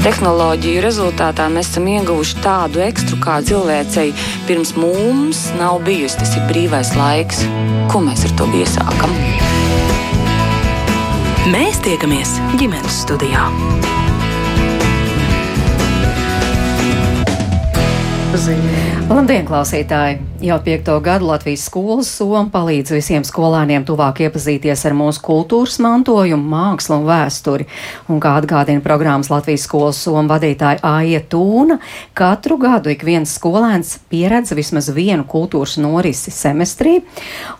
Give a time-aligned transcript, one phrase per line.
[0.00, 4.14] Tehnoloģiju rezultātā mēs esam ieguvuši tādu ekstru, kā cilvēcei
[4.48, 6.16] pirms mums nav bijusi.
[6.22, 7.42] Tas ir brīvais laiks.
[7.92, 9.12] Ko mēs ar to iesākam?
[11.52, 13.44] Mēs tiekamies ģimenes studijā.
[19.10, 20.29] Labdien, klausītāji!
[20.40, 26.46] Jau piekto gadu Latvijas skolas soma palīdz visiem skolēniem tuvāk iepazīties ar mūsu kultūras mantojumu,
[26.48, 27.66] mākslu un vēsturi.
[28.08, 31.76] Un kā atgādina programmas Latvijas skolas soma vadītāja Aija Tūna,
[32.16, 37.02] katru gadu ik viens skolēns pieredz vismaz vienu kultūras norisi semestrī.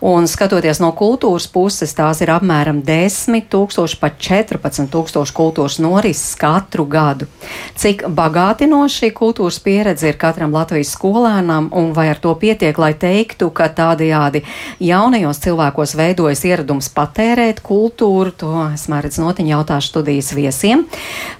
[0.01, 6.33] Un skatoties no kultūras puses, tās ir apmēram 10 tūkstoši pat 14 tūkstoši kultūras norises
[6.33, 7.29] katru gadu.
[7.77, 12.70] Cik bagātinoši šī kultūras pieredze ir katram Latvijas skolēnam un vai ar to pietiek?
[12.71, 14.43] Pietiek, lai teiktu, ka tādajādi
[14.79, 18.31] jaunajos cilvēkos veidojas ieradums patērēt kultūru.
[18.37, 20.85] To es mēredz notiņu jautāšu studijas viesiem.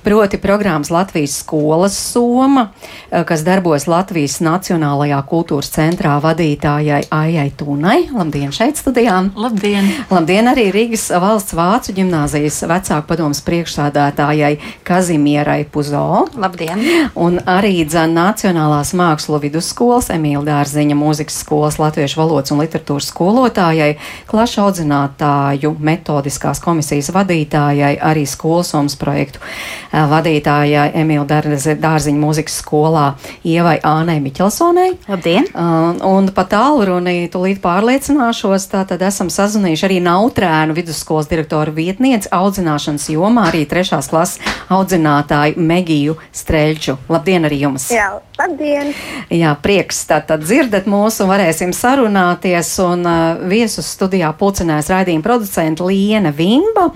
[0.04, 2.72] Proti programmas Latvijas skolas soma,
[3.12, 8.12] eh, kas darbojas Latvijas Nacionālajā kultūras centrā vadītājai Aijai Tūnai.
[8.12, 9.32] Labdien šeit studijām!
[9.36, 9.88] Labdien!
[10.10, 16.28] Labdien arī Rīgas valsts vācu ģimnāzijas vecāku padomas priekšsādātājai Kazimierai Puzo.
[16.36, 17.10] Labdien!
[17.16, 23.12] Un arī Dzana Nacionālās mākslu vidusskolas Emīla Dārziņa mūzika mūzikas skolas latviešu valodas un literatūras
[23.12, 33.16] skolotājai, klašu audzinātāju metodiskās komisijas vadītājai, arī skolsomas projektu eh, vadītājai Emīla Dārziņa mūzikas skolā
[33.46, 34.98] Ievai Ānei Miķelsonei.
[35.08, 35.46] Labdien!
[35.54, 43.10] Uh, un pa tālruni tūlīt pārliecināšos, tātad esam sazvanījuši arī Nautrēnu vidusskolas direktoru vietnieci audzināšanas
[43.14, 44.42] jomā, arī trešās klases
[44.72, 46.98] audzinātāju Megiju Streļču.
[47.12, 47.92] Labdien arī jums!
[47.94, 48.10] Jā,
[48.42, 48.94] labdien!
[49.32, 52.74] Jā, prieks tātad dzirdat mūsu varēsim sarunāties.
[52.86, 56.90] Un uh, viesus studijā pulcinās raidījuma producenta Liena Vimba.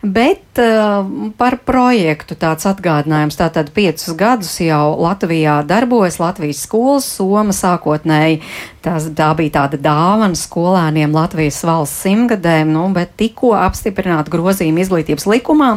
[0.00, 1.04] Bet uh,
[1.36, 3.36] par projektu tāds atgādinājums.
[3.36, 8.40] Tātad piecus gadus jau Latvijā darbojas Latvijas skolas soma sākotnēji.
[8.80, 15.28] Tās, tā bija tāda dāvana skolēniem Latvijas valsts simtgadēm, nu, bet tikko apstiprināta grozījuma izglītības
[15.28, 15.68] likumā,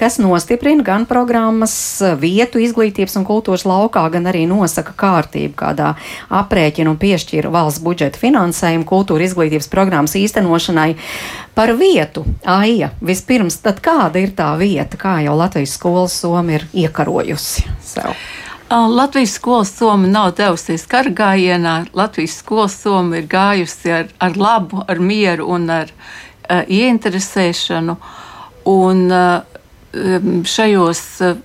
[0.00, 1.74] kas nostiprina gan programmas
[2.16, 5.92] vietu izglītības un kultūras laukā, gan arī nosaka kārtību, kādā
[6.40, 10.90] aprēķina un piešķira valsts budžeta finansējumu kultūra izglītības programmas īstenošanai.
[11.58, 16.68] Par vietu, Aija, vispirms, tad kāda ir tā vieta, kā jau Latvijas skolas soma ir
[16.72, 18.14] iekarojusi sev?
[18.70, 21.86] Latvijas skolas soma nav devusies kargājienā.
[21.96, 27.96] Latvijas skolas soma ir gājusi ar, ar labu, ar mieru un ar uh, ieinteresēšanu.
[28.68, 29.40] Un uh,
[30.44, 31.40] šajos uh,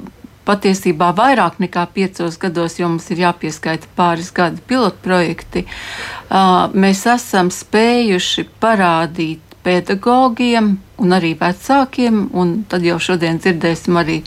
[0.48, 7.52] patiesībā vairāk nekā piecos gados, jo mums ir jāpieskaita pāris gadi pilotprojekti, uh, mēs esam
[7.54, 14.20] spējuši parādīt pedagogiem un arī vecākiem, un tad jau šodien dzirdēsim arī,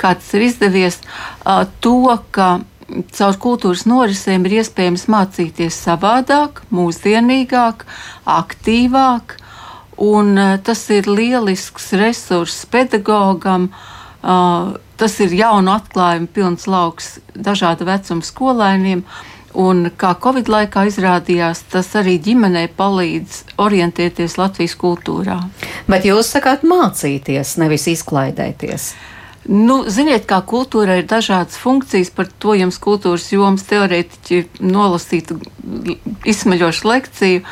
[0.00, 1.00] kā tas ir izdevies,
[1.82, 1.96] to,
[2.34, 2.50] ka
[3.14, 7.86] caur kultūras norisēm ir iespējams mācīties savādāk, mūsdienīgāk,
[8.38, 9.36] aktīvāk,
[10.00, 10.34] un
[10.66, 13.70] tas ir lielisks resurss pedagogam.
[14.20, 19.04] Tas ir jaunu atklājumu pilns lauks dažādu vecumu skolēniem,
[19.58, 25.40] Un kā Covid laikā izrādījās, tas arī ģimenei palīdz orientēties Latvijas kultūrā.
[25.90, 28.92] Bet jūs sakāt mācīties, nevis izklaidēties.
[29.50, 35.40] Nu, ziniet, kā kultūra ir dažādas funkcijas, par to jums kultūras jomas teorētiķi nolasītu
[36.28, 37.42] izsmeļošu lekciju,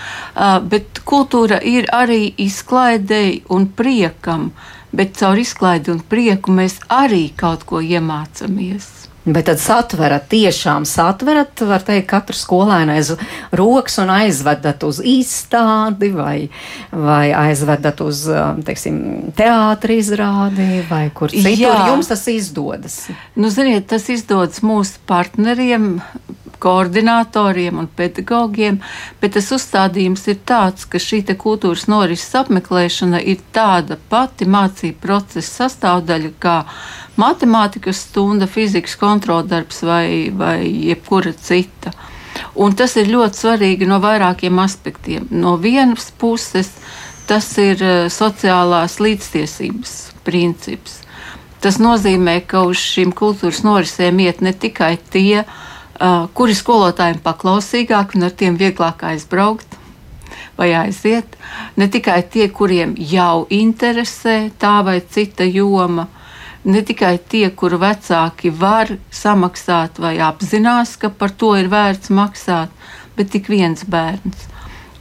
[0.70, 4.52] bet kultūra ir arī izklaidēji un priekam,
[4.98, 8.98] bet caur izklaidi un prieku mēs arī kaut ko iemācāmies.
[9.28, 13.10] Bet tad satverat, tiešām satverat, var teikt, katru skolēnu aiz
[13.56, 16.48] rokas un aizvedat uz izstādi vai,
[16.92, 19.00] vai aizvedat uz, um, teiksim,
[19.36, 21.60] teātri izrādi vai kur citur.
[21.60, 21.74] Jā.
[21.90, 23.02] Jums tas izdodas?
[23.36, 25.98] Nu, ziniet, tas izdodas mūsu partneriem,
[26.58, 28.80] koordinatoriem un pedagogiem,
[29.20, 35.64] bet tas uzstādījums ir tāds, ka šī kultūras norises apmeklēšana ir tāda pati mācību procesa
[35.64, 36.58] sastāvdaļa kā
[37.18, 41.92] matemātikas stunda, fizikas kontroldarbs vai, vai jebkura cita.
[42.58, 45.26] Un tas ir ļoti svarīgi no vairākiem aspektiem.
[45.30, 46.70] No vienas puses,
[47.26, 49.94] tas ir eh, sociālās līdztiesības
[50.26, 51.00] princips.
[51.58, 55.77] Tas nozīmē, ka uz šīm kultūras norisēm iet ne tikai tie, uh,
[56.34, 59.76] kuri skolotājiem paklausīgāki un ar tiem vieglāk aizbraukt
[60.58, 61.36] vai aiziet,
[61.76, 66.08] ne tikai tie, kuriem jau interesē tā vai cita joma,
[66.64, 72.74] ne tikai tie, kuru vecāki var samaksāt vai apzinās, ka par to ir vērts maksāt,
[73.16, 74.48] bet tik viens bērns.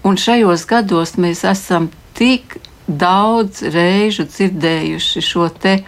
[0.05, 5.81] Un šajos gados mēs esam tik daudz reižu dzirdējuši šo te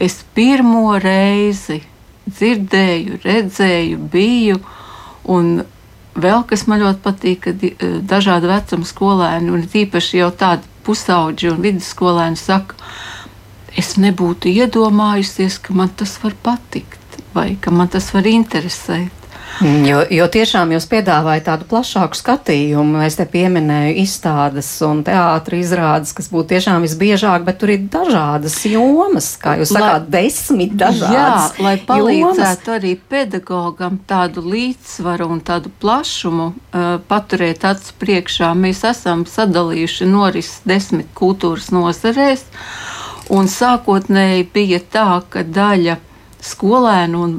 [0.00, 1.82] es pirmo reizi
[2.36, 4.60] dzirdēju, redzēju, biju.
[5.30, 5.60] Un
[6.20, 11.60] vēl kas man ļoti patīk, ka dažādi vecuma skolēni, un tīpaši jau tādi pusauģi un
[11.64, 12.78] vidusskolēni saka,
[13.78, 16.98] es nebūtu iedomājusies, ka man tas var patikt
[17.34, 19.19] vai ka man tas var interesēt.
[19.60, 23.02] Jo, jo tiešām jūs piedāvājat tādu plašāku skatījumu.
[23.04, 28.56] Es te pieminēju izstādes un teātris izrādes, kas būtu tiešām visbiežāk, bet tur ir dažādas
[28.70, 31.12] jomas, kā jūs sakāt, lai, desmit dažādas.
[31.12, 32.78] Jā, lai palīdzētu jomas.
[32.78, 40.54] arī pedagogam tādu līdzsvaru un tādu plašumu uh, paturēt acu priekšā, mēs esam sadalījuši noris
[40.64, 42.46] desmit kultūras nozarēs.
[43.30, 46.00] Un sākotnēji bija tā, ka daļa
[46.40, 47.34] skolēnu un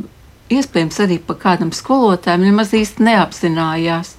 [0.52, 4.16] iespējams arī pa kādam skolotājam nemaz īsti neapzinājās,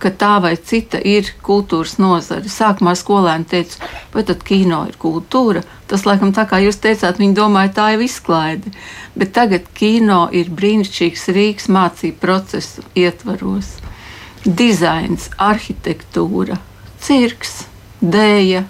[0.00, 2.50] ka tā vai cita ir kultūras nozare.
[2.50, 5.62] Sākumā skolēni teica, vai tad kino ir kultūra?
[5.86, 8.72] Tas, laikam, tā kā jūs teicāt, viņi domāja, tā ir izklaide.
[9.14, 13.76] Bet tagad kino ir brīnišķīgs rīks mācību procesu ietvaros.
[14.46, 16.58] Dizains, arhitektūra,
[17.02, 17.64] cirks,
[18.02, 18.64] dēja,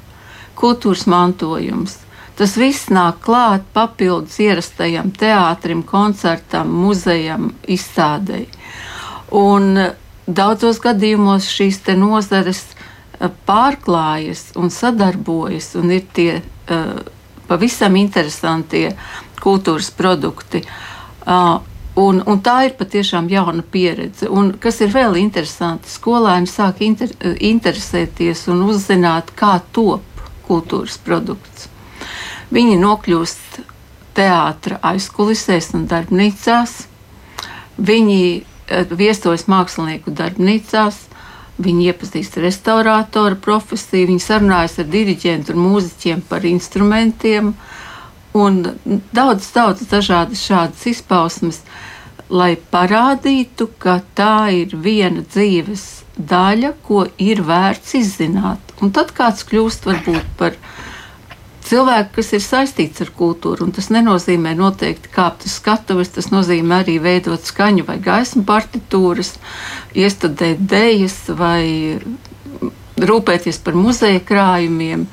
[0.56, 1.98] kultūras mantojums.
[2.36, 8.50] Tas viss nāk klāt papildus ierastajam teātrim, koncertam, muzejam, izstādēji.
[9.36, 9.78] Un
[10.26, 16.98] daudzos gadījumos šīs nozares eh, pārklājas un sadarbojas, un ir tie uh,
[17.48, 18.90] pavisam interesantie
[19.40, 20.62] kultūras produkti.
[21.26, 21.62] Uh,
[21.96, 24.28] Un, un tā ir patiešām jauna pieredze.
[24.28, 30.04] Un, kas ir vēl interesanti, skolēni sāk inter, interesēties un uzzināt, kā top
[30.44, 31.70] kultūras produkts.
[32.54, 33.58] Viņi nokļūst
[34.16, 36.76] teātra aizkulisēs un darbnīcās.
[37.76, 41.02] Viņi eh, viesojas mākslinieku darbnīcās,
[41.62, 47.52] viņi iepazīst restaurātora profesiju, viņi sarunājas ar diriģentu un mūziķiem par instrumentiem
[48.36, 48.62] un
[49.16, 51.62] daudz, daudz dažādas šādas izpausmes,
[52.28, 58.74] lai parādītu, ka tā ir viena dzīves daļa, ko ir vērts izzināt.
[58.82, 60.56] Un tad kāds kļūst varbūt par
[61.66, 63.68] cilvēku, kas ir saistīts ar kultūru.
[63.74, 69.34] Tas nenozīmē noteikti kāpt uz skatuves, tas nozīmē arī veidot skaņu vai gaismu partitūras,
[69.96, 71.62] iestudēt dēļas vai
[72.96, 75.06] rūpēties par muzeja krājumiem.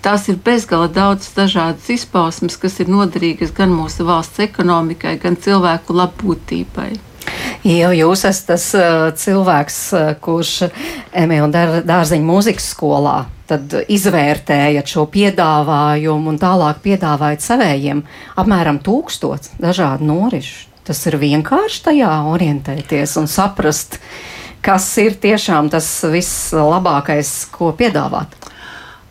[0.00, 5.96] Tās ir bezgala daudz dažādas izpausmes, kas ir noderīgas gan mūsu valsts ekonomikai, gan cilvēku
[5.98, 6.90] labbūtībai.
[7.68, 10.70] Jo jūs esat tas uh, cilvēks, uh, kurš
[11.20, 13.18] Emīļa Dārziņa mūzikas skolā
[13.50, 18.02] tad izvērtējat šo piedāvājumu un tālāk piedāvājat savējiem
[18.40, 20.68] apmēram tūkstots dažādu norišu.
[20.86, 24.00] Tas ir vienkārši tajā orientēties un saprast,
[24.64, 28.32] kas ir tiešām tas vislabākais, ko piedāvāt.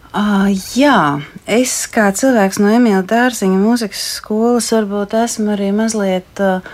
[0.10, 6.66] Uh, jā, es kā cilvēks no Emīļa Dārziņa mūzikas skolas varbūt esmu arī mazliet uh,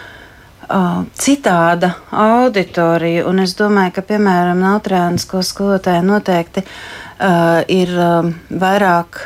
[1.19, 9.19] citāda auditorija, un es domāju, ka, piemēram, Nautrānas skolotāja noteikti uh, ir uh, vairāk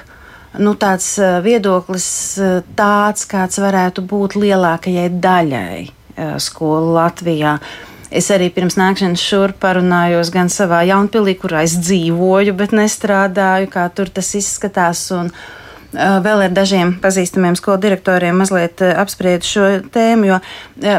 [0.59, 1.11] nu, tāds
[1.45, 2.09] viedoklis,
[2.75, 7.59] tāds, kāds varētu būt lielākajai daļai uh, skolu Latvijā.
[8.09, 13.85] Es arī pirms nākšanas šurp parunājos gan savā jaunpilī, kurā es dzīvoju, bet nestrādāju, kā
[13.93, 15.05] tur tas izskatās.
[15.13, 15.58] Un, uh,
[15.93, 20.39] vēl ar dažiem pazīstamiem skolu direktoriem mazliet apspriedu šo tēmu, jo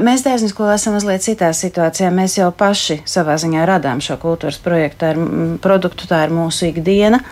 [0.03, 2.11] mēs dārziņu skolā esam mazliet citā situācijā.
[2.15, 6.71] Mēs jau paši savā ziņā radām šo kultūras projektu, tā ir produktu, tā ir mūsu
[6.73, 7.23] ikdiena.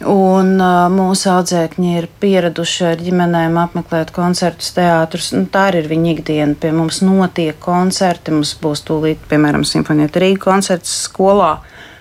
[0.00, 5.28] Un uh, mūsu audzēkņi ir pieraduši ar ģimenēm apmeklēt koncertus, teātrus.
[5.36, 6.56] Nu, tā ir viņa ikdiena.
[6.56, 8.32] Pie mums notiek koncerti.
[8.32, 11.58] Mums būs tūlīt, piemēram, Simfonija Rīga koncerts skolā,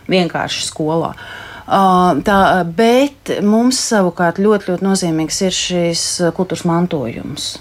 [0.08, 1.12] vienkārši skolā.
[1.12, 7.52] Uh, Tā, bet mums savukārt ļoti, ļoti nozīmīgs ir šis kultūras mantojums.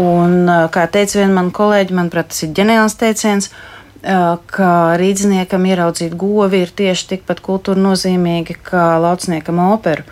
[0.00, 3.50] Un, kā teica viena mana kolēģa, manuprāt, tas ir ģeniāls teiciens,
[4.00, 4.70] ka
[5.00, 10.06] rīzniekam ieraudzīt govi ir tieši tikpat kultūra nozīmīgi kā lauciniekam operu.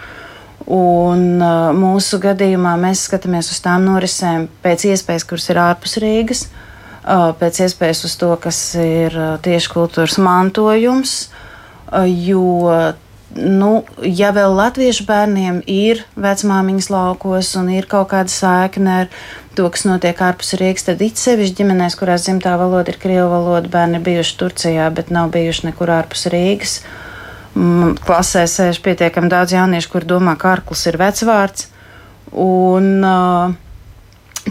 [0.66, 1.38] Un
[1.78, 6.44] mūsu gadījumā mēs skatāmies uz tām norisēm pēc iespējas, kuras ir ārpus Rīgas,
[7.40, 9.14] pēc iespējas uz to, kas ir
[9.46, 11.16] tieši kultūras mantojums,
[12.26, 12.72] jo
[13.36, 13.70] nu,
[14.02, 19.10] ja vēl latviešu bērniem ir vecmāmiņas laukos un ir kaut kāda saikne ar
[19.56, 23.70] to, kas notiek ārpus Rīgas, tad it sevišķi ģimenēs, kurās dzimtā valoda ir krievu valoda,
[23.72, 26.80] bērni ir bijuši Turcijā, bet nav bijuši nekur ārpus Rīgas.
[28.04, 31.70] Klasē sēž pietiekami daudz jauniešu, kur domā, ka ārklis ir vecvārds.
[32.36, 33.00] Un,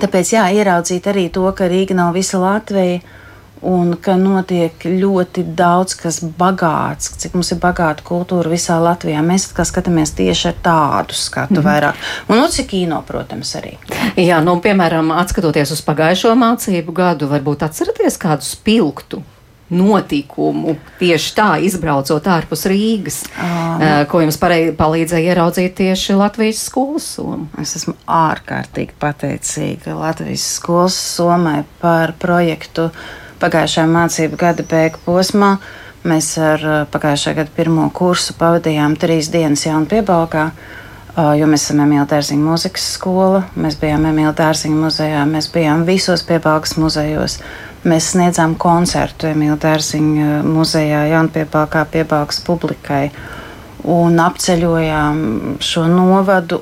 [0.02, 3.04] tāpēc jā, ieraudzīt arī to, ka Rīga nav visa Latvija
[3.62, 9.22] un ka notiek ļoti daudz kas bagāts, cik mums ir bagāta kultūra visā Latvijā.
[9.26, 11.70] Mēs skatāmies tieši ar tādu skatu mm -hmm.
[11.70, 11.94] vairāk.
[12.28, 13.78] Un nu, cik kino, protams, arī.
[14.16, 19.24] Jā, nu, piemēram, atskatoties uz pagājušo mācību gadu, varbūt atceraties kādu spilgtu
[19.70, 27.48] notikumu tieši tā, izbraucot ārpus Rīgas, um, ko jums palīdzēja ieraudzīt tieši Latvijas skolas soma?
[27.62, 32.92] Es esmu ārkārtīgi pateicīga Latvijas skolas somai par projektu
[33.42, 35.56] pagājušajā mācību gada beigu posmā.
[36.06, 36.62] Mēs ar
[36.94, 40.50] pagājušā gada pirmo kursu pavadījām trīs dienas jaunu piebalgā.
[41.16, 46.26] Jo mēs esam Emīļa Dārziņa mūzikas skola, mēs bijām Emīļa Dārziņa muzejā, mēs bijām visos
[46.28, 47.40] piebalgas muzejos.
[47.88, 53.08] Mēs sniedzām koncertu Emīļa Dārziņa muzejā, Jaunpiepākā piebalgs publikai
[53.96, 55.20] un apceļojām
[55.64, 56.62] šo novadu.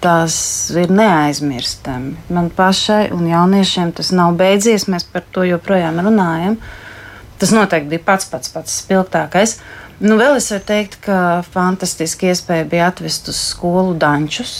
[0.00, 0.34] Tas
[0.80, 2.14] ir neaizmirstami.
[2.32, 4.88] Man pašai un jauniešiem tas nav beidzies.
[4.88, 6.56] Mēs par to joprojām runājam.
[7.40, 9.58] Tas noteikti bija pats pats pats spilgtākais.
[10.00, 11.20] Nu, vēl es varu teikt, ka
[11.52, 14.52] fantastiski iespēja bija atvest uz skolu dančus,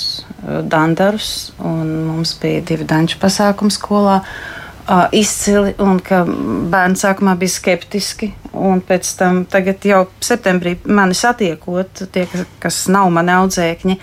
[0.68, 4.18] dandarus, un mums bija divi danču pasākumi skolā.
[4.20, 6.22] Uh, uh, izcili un ka
[6.70, 8.32] bērni sākumā bija skeptiski.
[8.50, 9.44] Un pēc tam,
[9.86, 12.26] jau septembrī, mani satiekot, tie,
[12.62, 13.96] kas nav mani audzēkņi,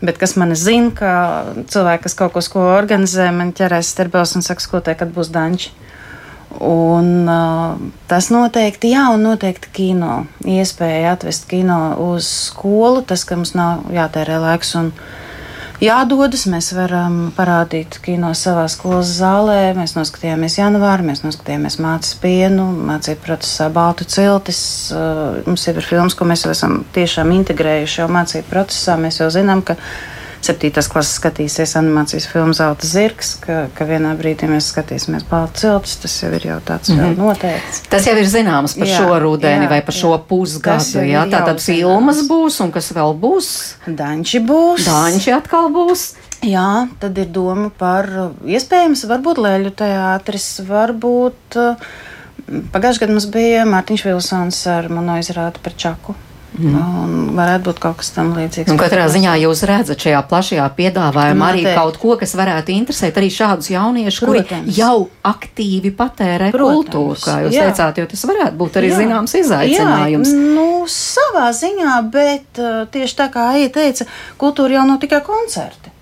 [0.00, 1.12] bet kas mani zina, ka
[1.70, 5.32] cilvēki, kas kaut ko sko organizē, man ķerēs sterbels un saka, ko te, kad būs
[5.34, 5.72] danči.
[6.50, 7.78] Un, uh,
[8.10, 10.24] tas noteikti, jā, un noteikti kino.
[10.42, 11.78] Iespēja atvest kino
[12.10, 14.90] uz skolu, tas, ka mums nav jātērē laiks un
[15.84, 16.46] jādodas.
[16.50, 19.72] Mēs varam parādīt kino savā skolas zālē.
[19.78, 24.62] Mēs noskatījāmies janvāri, mēs noskatījāmies mācības pienu, mācību procesā Baltu ciltis.
[24.94, 28.98] Uh, mums ir filmas, ko mēs esam tiešām integrējuši jau mācību procesā.
[29.00, 29.78] Mēs jau zinām, ka
[30.44, 35.98] septītās klases skatīsies animācijas filmu Zelta zirgs, ka, ka vienā brīdī mēs skatīsimies baltu ciltus.
[36.04, 37.18] Tas jau ir jau tāds mm -hmm.
[37.18, 37.82] noteikts.
[37.90, 40.00] Tas jau ir zināms par jā, šo rudeni jā, vai par jā.
[40.00, 41.04] šo pusgadu.
[41.04, 43.48] Jā, tā tad filmas būs un kas vēl būs?
[43.86, 44.86] Danči būs.
[44.86, 46.14] Danči atkal būs.
[46.42, 48.08] Jā, tad ir doma par
[48.48, 51.60] iespējams, varbūt Lēļu teātris, varbūt.
[52.72, 56.14] Pagājušajā gadā mums bija Mārtiņš Vilsons ar manu izrādi par Čaku.
[56.50, 56.74] Mm.
[56.74, 58.72] Un varētu būt kaut kas tam līdzīgs.
[58.72, 63.28] Un katrā ziņā jūs redzat šajā plašajā piedāvājumā arī kaut ko, kas varētu interesēt arī
[63.30, 64.42] šādus jauniešus, kuri
[64.74, 66.74] jau aktīvi patērē Protams.
[66.74, 67.68] kultūru, kā jūs jā.
[67.68, 68.98] teicāt, jo tas varētu būt arī jā.
[68.98, 70.34] zināms izaicinājums.
[70.34, 74.08] Jā, nu, savā ziņā, bet uh, tieši tā kā Aija teica,
[74.40, 75.94] kultūra jau nav tikai koncerti.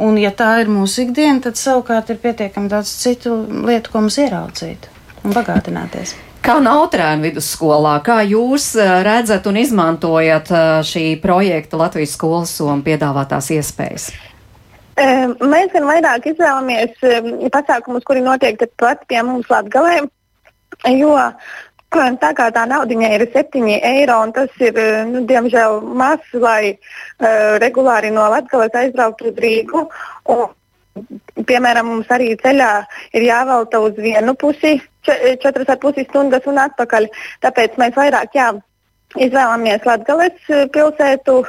[0.00, 3.36] Un, ja tā ir mūsu ikdiena, tad savukārt ir pietiekami daudz citu
[3.68, 4.88] lietu, ko mums ieraudzīt
[5.26, 6.16] un bagātināties.
[6.40, 12.80] Kā Nautrēna vidusskolā, kā jūs eh, redzat un izmantojat eh, šī projekta Latvijas skolas somu
[12.86, 14.10] piedāvātās iespējas?
[15.00, 16.98] Mēs gan vairāk izvēlamies
[17.54, 20.02] pasākumus, kuri notiek pat pie mums Latvijā,
[20.92, 21.14] jo
[22.20, 24.76] tā kā tā naudiņa ir 7 eiro, un tas ir,
[25.08, 29.86] nu, diemžēl, maz, lai uh, regulāri no Latvijas aizbrauktu uz Rīgu.
[30.36, 30.52] Un,
[31.48, 32.70] piemēram, mums arī ceļā
[33.16, 34.76] ir jāvelta uz vienu pusi
[35.06, 37.08] četras ar pusi stundas un atpakaļ.
[37.44, 38.50] Tāpēc mēs vairāk jā,
[39.18, 41.40] izvēlamies Latvijas eh, pilsētu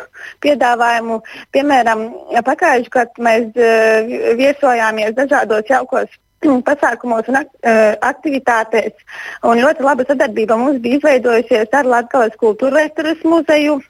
[0.43, 1.21] piedāvājumu.
[1.53, 2.07] Piemēram,
[2.47, 6.17] pagājušajā gadā mēs eh, viesojāmies dažādos jaukos
[6.69, 8.97] pasākumos un eh, aktivitātēs.
[9.45, 13.81] Un ļoti laba sadarbība mums bija izveidojusies ar Latvijas kultūra vēstures muzeju.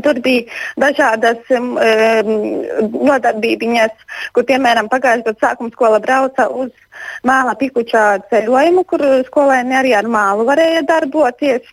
[0.00, 0.46] Tur bija
[0.80, 1.74] dažādas um,
[3.04, 6.72] nodarbības, kur, piemēram, pagājušajā gadā sākuma skola brauca uz
[7.28, 11.68] māla pikučā ceļojumu, kur skolēni arī ar mālu varēja darboties.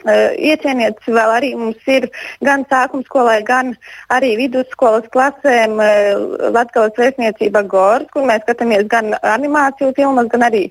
[0.00, 2.06] Uh, Iecieniet vēl arī mums ir
[2.44, 3.74] gan sākuma skolai, gan
[4.12, 10.66] arī vidusskolas klasēm uh, Latvijas vēstniecība Gors, kur mēs skatāmies gan animāciju filmas, gan arī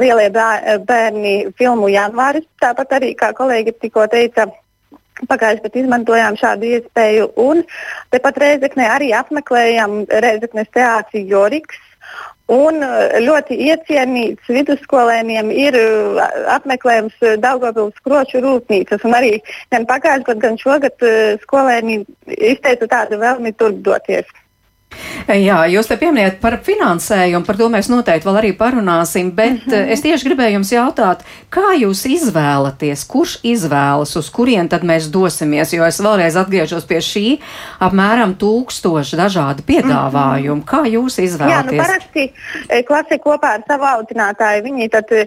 [0.00, 2.48] lielie bērni filmu janvāris.
[2.64, 4.48] Tāpat arī, kā kolēģi tikko teica,
[5.14, 7.62] Pagājušajā gadā izmantojām šādu iespēju, un
[8.10, 11.78] tepat Reizeknē arī apmeklējām Reizeknes teātri Joriks.
[12.52, 16.18] Un uh, ļoti iecienīts vidusskolēniem ir uh,
[16.52, 19.06] apmeklējums Daugavpils kroču rūpnīcas.
[19.08, 19.32] Un arī
[19.72, 21.06] gan pagājušajā gadā, gan šogad
[21.46, 22.02] skolēni
[22.34, 24.28] izteica tādu vēlmi tur doties.
[25.24, 29.72] Jā, jūs te pieminējat par finansējumu, par to mēs noteikti vēl arī parunāsim, bet mm
[29.72, 29.92] -hmm.
[29.92, 35.72] es tieši gribēju jums jautāt, kā jūs izvēlaties, kurš izvēlas, uz kurien tad mēs dosimies,
[35.72, 37.38] jo es vēlreiz atgriežos pie šī
[37.80, 40.54] apmēram tūkstoši dažādu piedāvājumu.
[40.54, 40.70] Mm -hmm.
[40.72, 41.72] Kā jūs izvēlaties?
[41.72, 42.32] Jā, nu parasti
[42.68, 45.26] e, klase kopā ar savu audzinātāju, viņi tad e,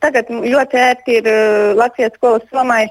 [0.00, 1.24] tagad ļoti ērti ir
[1.76, 2.88] Latvijas skolas somai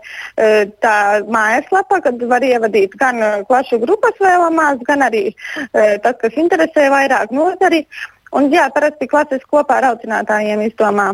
[0.81, 5.33] tā mājaslapa, kad var ievadīt gan klašu grupas vēlamās, gan arī
[6.03, 7.85] tas, kas interesē vairāk nozari.
[8.35, 11.13] Un, jā, parasti klases kopā ar audzinātājiem izdomā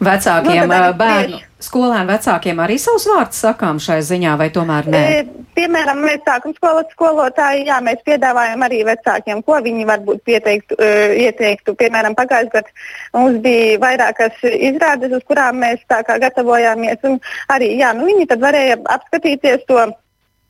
[0.00, 5.00] Vecākiem nu, bērnu skolēnu vecākiem arī savus vārdus sakām šai ziņā, vai tomēr nē?
[5.12, 10.78] E, piemēram, mēs sākam skolas skolotāji, jā, mēs piedāvājam arī vecākiem, ko viņi varbūt pieteiktu,
[10.80, 11.76] uh, ieteiktu.
[11.80, 17.04] Piemēram, pagājušajā gadā mums bija vairākas izrādes, uz kurām mēs tā kā gatavojāmies.
[17.52, 19.84] Arī, jā, nu, viņi tad varēja apskatīties to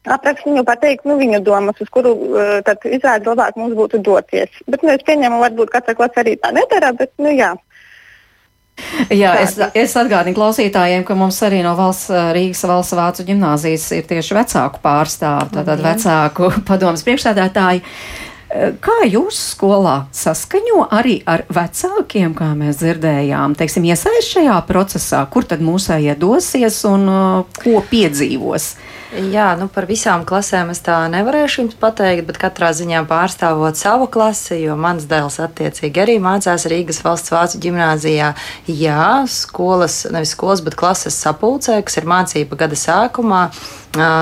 [0.09, 4.52] aprakstu, pateikt nu, viņu domas, uz kuru uh, tad izrādi labāk mums būtu doties.
[4.71, 7.52] Bet nu, es pieņemu, varbūt katra klase arī tā nedara, bet nu jā.
[9.12, 14.09] Jā, es, es atgādinu klausītājiem, ka mums arī no valsts Rīgas valsts vācu ģimnāzijas ir
[14.09, 17.85] tieši vecāku pārstāvi, tātad vecāku padomas priekšstādātāji.
[18.83, 25.47] Kā jūs skolā saskaņo arī ar vecākiem, kā mēs dzirdējām, teiksim, iesaist šajā procesā, kur
[25.47, 28.73] tad mūsējie dosies un uh, ko piedzīvos?
[29.11, 34.07] Jā, nu par visām klasēm es tā nevarēšu jums pateikt, bet katrā ziņā pārstāvot savu
[34.07, 38.29] klasi, jo mans dēls attiecīgi arī mācās Rīgas valsts vācu ģimnāzijā.
[38.71, 43.49] Jā, skolas, nevis skolas, bet klases sapulcē, kas ir mācība gada sākumā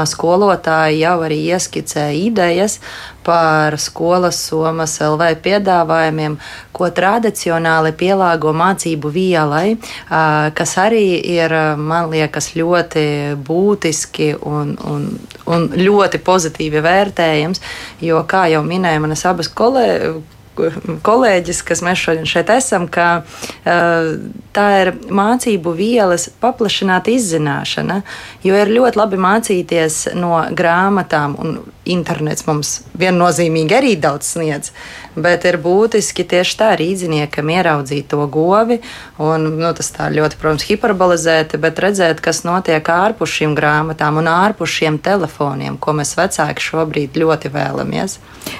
[0.08, 2.78] skolotāji jau arī ieskicē idejas
[3.25, 6.38] par skolas somas LV piedāvājumiem,
[6.72, 9.76] ko tradicionāli pielāgo mācību vielai,
[10.08, 15.04] kas arī ir, man liekas, ļoti būtiski un, un,
[15.44, 17.60] un ļoti pozitīvi vērtējams,
[18.00, 20.38] jo, kā jau minēja manas abas kolēģis,
[21.06, 24.12] kolēģis, kas mēs šodien šeit esam, ka uh,
[24.56, 28.00] tā ir mācību vielas paplašināta izzināšana,
[28.46, 34.72] jo ir ļoti labi mācīties no grāmatām, un internets mums viennozīmīgi arī daudz sniedz,
[35.25, 38.80] bet ir būtiski tieši tā rīzniekam ieraudzīt to govi,
[39.22, 44.30] un nu, tas tā ļoti, protams, hiperbolizēti, bet redzēt, kas notiek ārpus šīm grāmatām un
[44.32, 48.18] ārpus šiem telefoniem, ko mēs vecāki šobrīd ļoti vēlamies.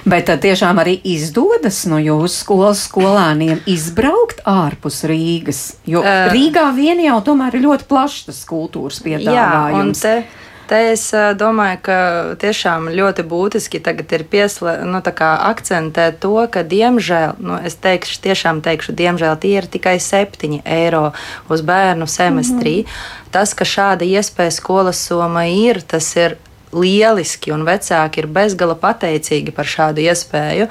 [0.09, 5.63] Bet tad tiešām arī izdodas no jūsu skolas skolāniem izbraukt ārpus Rīgas.
[5.89, 10.05] Jo uh, Rīgā vien jau tomēr ir ļoti plašs tas kultūras piedāvājums.
[10.05, 10.21] Jā,
[10.69, 11.03] Te es
[11.41, 11.99] domāju, ka
[12.43, 18.61] tiešām ļoti būtiski tagad ir pieslē, nu, akcentēt to, ka, diemžēl, nu, es teikšu, tiešām
[18.65, 21.13] teikšu, diemžēl tie ir tikai 7 eiro
[21.49, 22.83] uz bērnu semestrī.
[22.83, 23.31] Mm -hmm.
[23.31, 26.37] Tas, ka šāda iespēja skolas soma ir, tas ir
[26.73, 30.69] lieliski, un vecāki ir bezgala pateicīgi par šādu iespēju.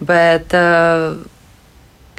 [0.00, 1.16] Bet uh,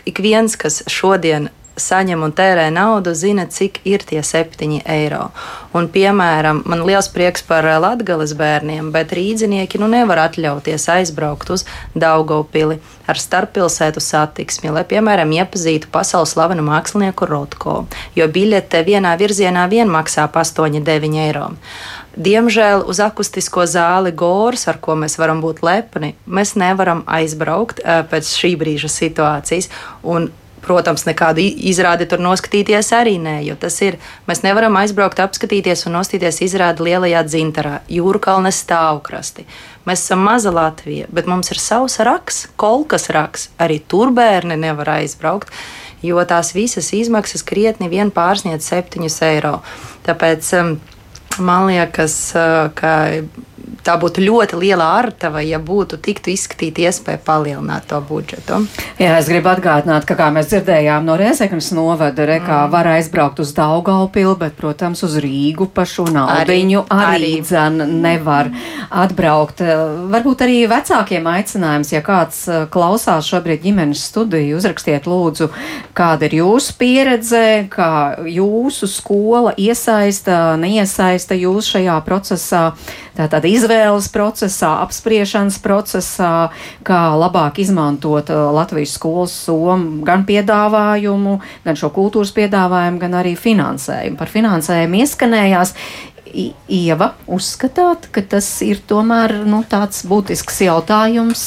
[0.05, 5.29] ik viens, kas šodien saņem un tērē naudu, zina, cik ir tie septiņi eiro.
[5.77, 11.65] Un, piemēram, man liels prieks par latgales bērniem, bet rīdzinieki nu nevar atļauties aizbraukt uz
[11.95, 19.65] Daugopili ar starppilsētu satiksmi, lai, piemēram, iepazītu pasaules slavenu mākslinieku Rotko, jo biļete vienā virzienā
[19.71, 21.49] vien maksā 8,9 eiro.
[22.11, 28.01] Diemžēl uz akustisko zāli Gors, ar ko mēs varam būt lepni, mēs nevaram aizbraukt uh,
[28.11, 29.69] pēc šī brīža situācijas.
[30.03, 30.27] Un
[30.61, 33.97] Protams, nekādu izrādi tur noskatīties arī nē, jo tas ir.
[34.29, 39.47] Mēs nevaram aizbraukt, apskatīties un nostīties izrādi lielajā dzintarā, jūrkalnes stāvkrasti.
[39.89, 43.49] Mēs esam maza Latvija, bet mums ir savs raks, kolkas raks.
[43.57, 45.49] Arī tur bērni nevar aizbraukt,
[46.05, 49.57] jo tās visas izmaksas krietni vien pārsniedz 7 eiro.
[50.05, 50.75] Tāpēc um,
[51.41, 52.93] man liekas, uh, ka
[53.85, 58.61] tā būtu ļoti liela artava, ja būtu tiktu izskatīta iespēja palielināt to budžetu.
[59.01, 62.73] Jā, es gribu atgādināt, ka, kā mēs dzirdējām no Rēzeknas novada, re, kā mm.
[62.73, 67.33] var aizbraukt uz Daugavpilu, bet, protams, uz Rīgu pa šo naudiņu arī, arī, arī.
[67.41, 68.51] Dzen, nevar
[68.89, 69.63] atbraukt.
[70.11, 75.49] Varbūt arī vecākiem aicinājums, ja kāds eh, klausās šobrīd ģimenes studiju, uzrakstiet lūdzu,
[75.97, 77.91] kāda ir jūsu pieredze, kā
[78.29, 82.71] jūsu skola iesaista, neiesaista jūs šajā procesā.
[83.17, 86.51] Tātad izvēles procesā, apspriešanas procesā,
[86.83, 93.35] kā labāk izmantot uh, Latvijas skolas somu gan piedāvājumu, gan šo kultūras piedāvājumu, gan arī
[93.35, 94.17] finansējumu.
[94.19, 95.75] Par finansējumu ieskanējās.
[96.71, 101.41] Ieva, uzskatāt, ka tas ir tomēr nu, tāds būtisks jautājums?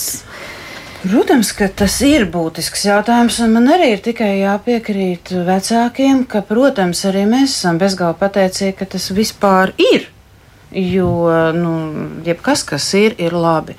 [1.05, 7.01] Protams, ka tas ir būtisks jautājums, un man arī ir tikai jāpiekrīt vecākiem, ka, protams,
[7.09, 10.11] arī mēs esam bezgalīgi pateicīgi, ka tas vispār ir
[10.75, 11.13] jo
[11.55, 11.77] nu,
[12.27, 13.79] jebkas, kas ir, ir labi.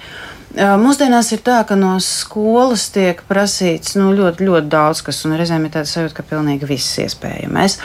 [0.56, 5.66] Mūsdienās ir tā, ka no skolas tiek prasīts nu, ļoti, ļoti daudz kas, un reizēm
[5.68, 7.76] ir tāds sajūta, ka pilnīgi viss iespējamais.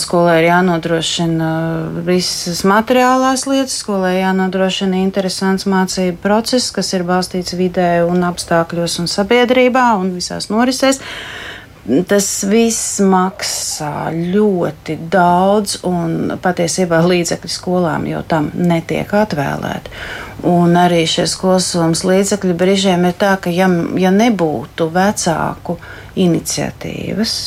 [0.00, 1.48] Skolai ir jānodrošina
[2.04, 9.08] visas materiālās lietas, skolai jānodrošina interesants mācību process, kas ir balstīts vidē un apstākļos un
[9.08, 11.00] sabiedrībā un visās norisēs.
[11.88, 19.94] Tas viss maksā ļoti daudz, un patiesībā līdzekļi skolām jau tam netiek atvēlēti.
[20.48, 25.78] Un arī šie skolsums līdzekļi brīžiem ir tā, ka ja, ja nebūtu vecāku
[26.20, 27.38] iniciatīvas,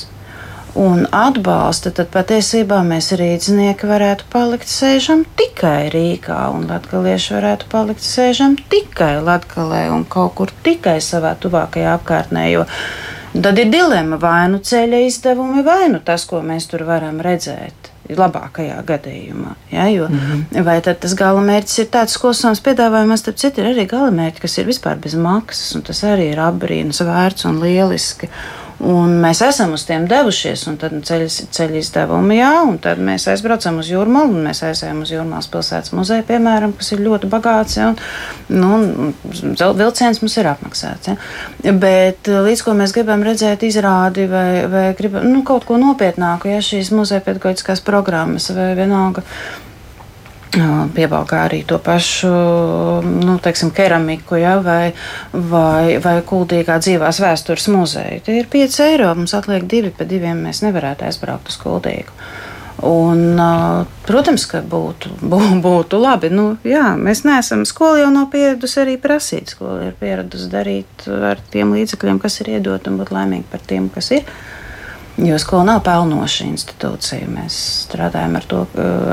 [0.82, 8.06] un atbalsta, tad patiesībā mēs rīznieki varētu palikt sēžam tikai Rīgā, un latgalieši varētu palikt
[8.06, 12.49] sēžam tikai Latgalē un kaut kur tikai savā tuvākajā apkārtnē.
[12.56, 12.65] Jo
[13.34, 17.89] tad ir dilemma vai nu ceļa izdevumi, vai nu tas, ko mēs tur varam redzēt.
[18.12, 19.54] Labākajā gadījumā.
[19.72, 20.63] Ja, jo, mm -hmm.
[20.63, 24.12] Vai tad tas gala mērķis ir tāds, ko Somijas piedāvājumā, starp citu, ir arī gala
[24.12, 28.30] mērķis, kas ir vispār bez maksas, un tas arī ir apbrīnas vērts un lieliski.
[28.82, 33.28] Un mēs esam uz tiem devušies, un tad ceļas, ceļa izdevumi, jā, un tad mēs
[33.30, 37.78] aizbraucam uz Jūrmālu, un mēs aizējām uz Jūrmālas pilsētas muzeju, piemēram, kas ir ļoti bagāts,
[37.78, 38.00] ja, un,
[38.58, 38.72] nu,
[39.06, 41.12] un vilciens mums ir apmaksāts.
[41.12, 41.76] Ja.
[41.78, 46.50] Bet eh, līdz ko mēs gribam redzēt izrādi vai, vai gribam, nu, kaut ko nopietnāku,
[46.50, 49.22] ja šīs muzeja pedagoģiskās programmas vai vienalga
[50.51, 52.31] pievalkā arī to pašu
[53.05, 54.91] nu, teiksim, keramiku ja, vai,
[55.31, 58.21] vai, vai kuldīgā dzīvās vēstures muzeju.
[58.25, 62.15] Tie ir 5 eiro, mums atliek 2 pa 2, mēs nevarētu aizbraukt uz kuldīgu.
[62.81, 63.37] Un,
[64.07, 65.13] protams, ka būtu,
[65.61, 66.31] būtu labi.
[66.33, 69.53] Nu, jā, mēs neesam skola jau nav pieradusi arī prasīt.
[69.53, 73.91] Skola ir pieradusi darīt ar tiem līdzekļiem, kas ir iedot, un būt laimīgi par tiem,
[73.93, 74.25] kas ir.
[75.19, 77.28] Jo skola nav pelnoša institūcija.
[77.30, 78.62] Mēs strādājam ar to,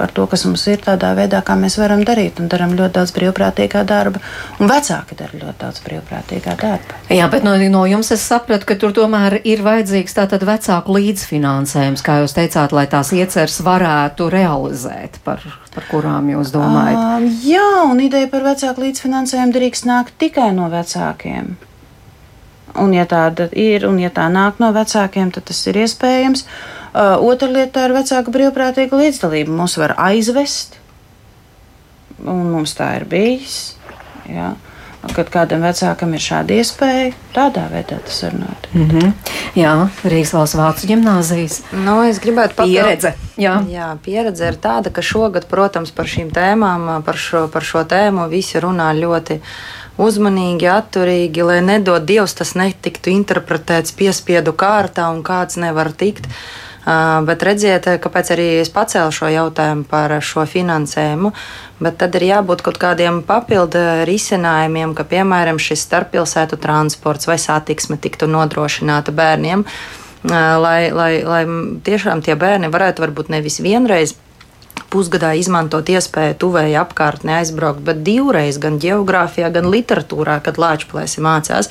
[0.03, 2.39] ar to, kas mums ir, tādā veidā, kā mēs varam darīt.
[2.39, 4.23] Un darām ļoti daudz brīvprātīgā darba.
[4.63, 7.01] Un vecāki dara ļoti daudz brīvprātīgā darba.
[7.13, 12.07] Jā, bet no, no jums es sapratu, ka tur tomēr ir vajadzīgs tātad vecāku līdzfinansējums,
[12.07, 15.43] kā jūs teicāt, lai tās ieceres varētu realizēt, par,
[15.75, 16.99] par kurām jūs domājat.
[16.99, 21.57] Uh, jā, un ideja par vecāku līdzfinansējumu drīkst nākt tikai no vecākiem.
[22.79, 26.45] Un, ja tāda ir, un ja tā nāk no vecākiem, tad tas ir iespējams.
[26.88, 29.55] Uh, otra lieta ir vecāka brīvprātīga līdzdalība.
[29.61, 30.79] Mūs var aizvest,
[32.25, 33.59] un mums tā ir bijis.
[34.29, 34.55] Jā.
[35.14, 38.75] Kad kādam vecākam ir šāda iespēja, tādā veidā tas var notikt.
[38.75, 39.12] Mm -hmm.
[39.55, 43.12] Jā, Rīgas valsts vācu gimnāzijas nu, gribētu pateikt, pieredze.
[43.38, 43.62] Jā.
[43.71, 48.29] jā, pieredze ir tāda, ka šogad, protams, par šīm tēmām, par šo, par šo tēmu
[48.29, 49.41] visi runā ļoti
[49.99, 56.31] uzmanīgi, atturīgi, lai nedod Dievs tas netiktu interpretēts piespiedu kārtā un kāds nevar tikt.
[56.89, 61.35] Uh, bet redziet, kāpēc arī es pacēlu šo jautājumu par šo finansējumu.
[61.85, 67.99] Bet tad ir jābūt kaut kādiem papildu risinājumiem, ka, piemēram, šis starppilsētu transports vai satiksme
[68.01, 70.33] tiktu nodrošināta bērniem, uh,
[70.63, 71.43] lai, lai, lai
[71.85, 74.17] tiešām tie bērni varētu varbūt nevis vienreiz
[74.93, 81.71] pusgadā izmantot iespēju tuvēji apkārtnē aizbraukt, bet divreiz gan geogrāfijā, gan literatūrā, kad lāčplēsi mācās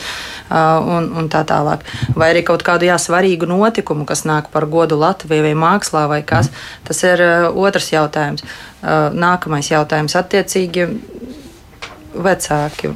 [0.52, 1.86] un, un tā tālāk.
[2.18, 6.22] Vai arī kaut kādu jā, svarīgu notikumu, kas nāk par godu Latvijai vai mākslā vai
[6.28, 6.52] kas.
[6.88, 8.46] Tas ir otrs jautājums.
[9.18, 10.90] Nākamais jautājums attiecīgi
[12.18, 12.94] vecāki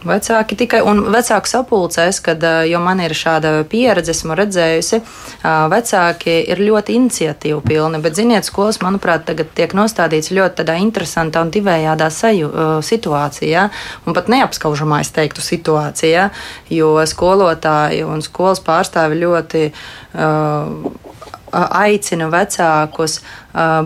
[0.00, 5.02] Vecāki tikai un vecāku sapulcēs, kad, jo man ir šāda pieredze, esmu redzējusi,
[5.42, 11.44] vecāki ir ļoti iniciatīvu pilni, bet, ziniet, skolas, manuprāt, tagad tiek nostādīts ļoti tādā interesantā
[11.44, 12.48] un divējādā seju,
[12.86, 13.66] situācijā,
[14.06, 16.30] un pat neapskaužamā, es teiktu, situācijā,
[16.72, 21.09] jo skolotāji un skolas pārstāvi ļoti uh,
[21.52, 23.20] aicina vecākus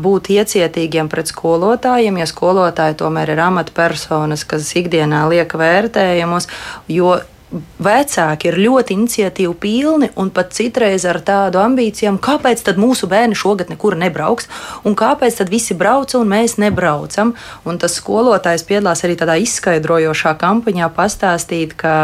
[0.04, 6.50] būt iecietīgiem pret skolotājiem, ja skolotāji tomēr ir amatpersonas, kas ikdienā liek vērtējumus,
[6.92, 7.16] jo
[7.82, 13.36] vecāki ir ļoti iniciatīvu pilni un pat citreiz ar tādu ambīcijām, kāpēc tad mūsu bērni
[13.38, 14.48] šogad nekur nebrauks,
[14.84, 17.34] un kāpēc tad visi brauca un mēs nebraucam.
[17.64, 21.94] Un tas skolotājs piedalās arī tādā izskaidrojošā kampaņā pastāstīt, ka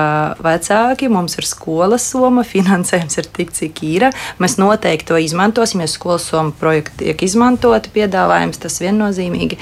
[0.43, 4.09] vecāki mums ir skolas soma, finansējums ir tik, cik ir.
[4.43, 9.59] Mēs noteikti to izmantosim, ja skolas soma projekti tiek izmantoti, piedāvājums tas viennozīmīgi.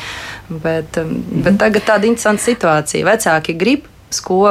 [0.48, 1.44] Bet, -hmm.
[1.44, 3.07] bet tagad tāda interesanta situācija.
[3.07, 4.42] Vecāki grib sko,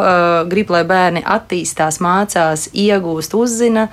[0.50, 3.88] grib, lai bērni attīstās, mācās, iegūst, uzzina.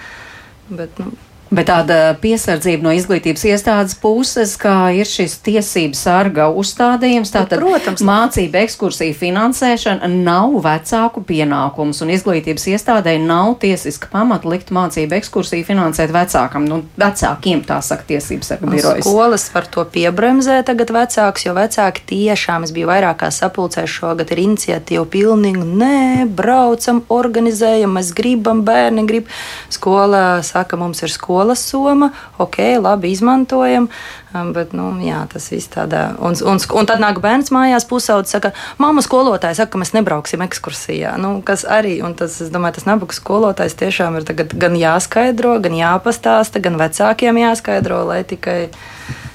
[0.68, 1.12] Bet, nu,
[1.54, 7.70] Bet tāda piesardzība no izglītības iestādes puses, kā ir šis tiesības sarga uzstādījums, tātad nu,
[7.74, 15.18] Protams, mācība ekskursija finansēšana nav vecāku pienākums, un izglītības iestādē nav tiesiska pamata likt mācību
[15.20, 19.06] ekskursiju finansēt vecākam, nu, vecākiem tā saka tiesības sarga birojas.
[19.06, 24.42] Skolas var to piebremzē tagad vecāks, jo vecāki tiešām, es biju vairākā sapulcē šogad, ir
[24.48, 29.30] iniciatīva pilnīgi, nē, braucam, organizējam, mēs gribam, bērni grib.
[29.72, 33.88] Skola saka, mums ir skola skolas soma, ok, labi izmantojam.
[34.34, 36.16] Um, bet, nu, jā, tas viss tādā.
[36.18, 40.42] Un, un, un tad nāk bērns mājās, pusaudzis saka, mamma skolotāja saka, ka mēs nebrauksim
[40.42, 41.14] ekskursijā.
[41.20, 45.76] Nu, kas arī, un tas, es domāju, tas nabaga skolotājs tiešām ir gan jāskaidro, gan
[45.78, 48.70] jāpastāsta, gan vecākiem jāskaidro, lai tikai.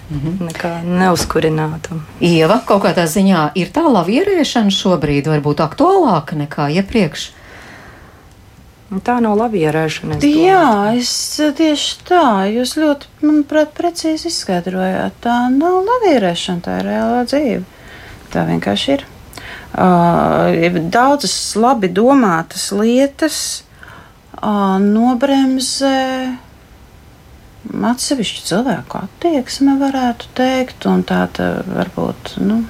[0.10, 0.40] Mhm.
[0.50, 2.00] Nekā neuzkurinātu.
[2.26, 7.30] Ieva, kaut kādā ziņā ir tā lavierēšana šobrīd varbūt aktuālāka nekā iepriekš.
[8.90, 10.18] Tā nav lavierēšana.
[10.18, 11.02] es Jā, domāju.
[11.04, 11.12] es
[11.60, 15.20] tieši tā, jūs ļoti, manuprāt, precīzi izskaidrojāt.
[15.22, 17.62] Tā nav lavierēšana, tā ir reālā dzīve.
[18.34, 19.06] Tā vienkārši ir.
[19.70, 23.38] Uh, daudzas labi domātas lietas
[24.42, 26.00] uh, nobremzē
[27.70, 31.28] atsevišķu cilvēku attieksme, varētu teikt, un tā
[31.70, 32.40] varbūt.
[32.42, 32.64] Nu,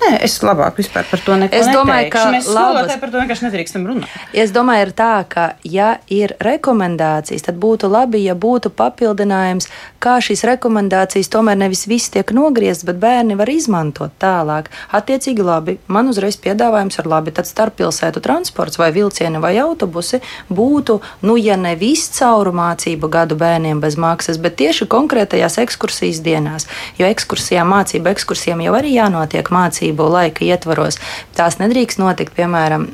[0.00, 2.12] Nē, es labāk vispār par to neko Es domāju, neteikšu.
[2.12, 4.08] ka mēs labas- par to vienkārši nedrīkstam runāt.
[4.32, 9.68] Es domāju, ir tā, ka, ja ir rekomendācijas, tad būtu labi, ja būtu papildinājums,
[10.00, 14.66] kā šīs rekomendācijas tomēr nevis viss tiek nogrieztas, bet bērni var izmantot tālāk.
[14.92, 21.00] Attiecīgi, labi, man uzreiz piedāvājums ir labi, tad starppilsētu transports vai vilcieni vai autobusi būtu,
[21.22, 26.66] nu, ja ne viss cauru mācību gadu bērniem bez maksas, bet tieši konkrētajās ekskursijas dienās.
[26.98, 29.59] Jo ekskursijām, mācību ekskursijām jau arī jānotiek mācību
[30.10, 30.98] laika ietvaros.
[31.36, 32.86] Tās nedrīkst notikt, piemēram,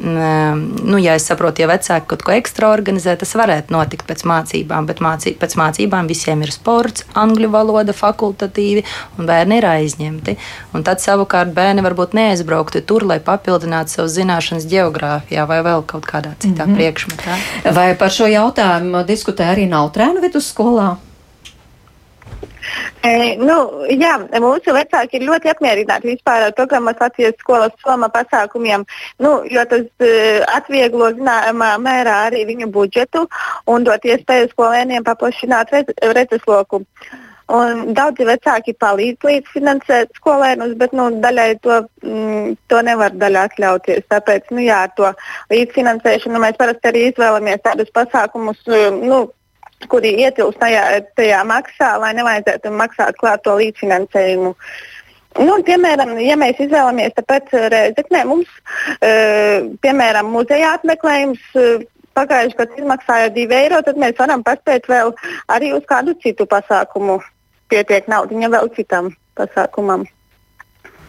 [0.82, 4.88] nu, ja es saprotu, ja vecāki kaut ko ekstra organizē, tas varētu notikt pēc mācībām,
[4.88, 8.84] bet mācī, pēc mācībām visiem ir sports, angļu valoda, fakultatīvi,
[9.18, 10.36] un bērni ir aizņemti.
[10.76, 16.06] Un tad savukārt bērni varbūt neaizbrauktu tur, lai papildinātu savas zināšanas geogrāfijā vai vēl kaut
[16.08, 16.76] kādā citā mm -hmm.
[16.76, 17.38] priekšmetā.
[17.74, 20.96] Vai par šo jautājumu diskutē arī Nautrēnu vidusskolā?
[23.06, 23.56] E, nu,
[23.92, 28.86] jā, mūsu vecāki ir ļoti apmierināti vispār ar programmas Latvijas skolas soma pasākumiem,
[29.22, 33.26] nu, jo tas uh, atvieglo zināmā mērā arī viņu budžetu
[33.70, 36.84] un dot iespēju skolēniem paplašināt redz, redzesloku.
[37.46, 44.08] Un daudzi vecāki palīdz līdzfinansēt skolēnus, bet nu, daļai to, mm, to nevar daļā atļauties.
[44.10, 45.12] Tāpēc nu, jā, ar to
[45.54, 48.66] līdzfinansēšanu mēs parasti arī izvēlamies tādus pasākumus.
[48.98, 49.28] Nu,
[49.92, 50.84] kuri ietilpst tajā,
[51.18, 54.54] tajā maksā, lai nevajadzētu maksāt klāt to līdzfinansējumu.
[55.36, 58.48] Nu, piemēram, ja mēs izvēlamies tāpēc Rēzeknē, mums,
[58.96, 61.84] uh, piemēram, muzeja apmeklējums uh,
[62.16, 65.12] pagājušajā gadā izmaksāja 2 eiro, tad mēs varam paspēt vēl
[65.52, 67.20] arī uz kādu citu pasākumu.
[67.68, 70.06] Pietiek naudiņa vēl citam pasākumam,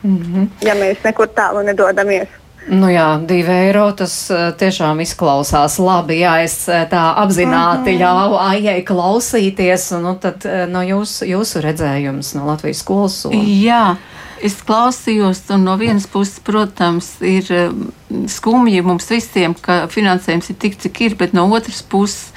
[0.04, 0.48] Mm -hmm.
[0.68, 2.28] ja mēs nekur tālu nedodamies.
[2.68, 6.20] Nu jā, divi eiro tas uh, tiešām izklausās labi.
[6.20, 8.02] Jā, es uh, tā apzināti mm -hmm.
[8.02, 9.92] ļāvu Aijai klausīties.
[10.02, 13.26] Nu, tad uh, no jūs, jūsu redzējums no Latvijas skolas.
[13.26, 13.34] Un...
[13.64, 13.96] Jā.
[14.42, 20.56] Es klausījos, un no vienas puses, protams, ir um, skumji mums visiem, ka finansējums ir
[20.56, 22.34] tik, cik ir, bet no otras puses,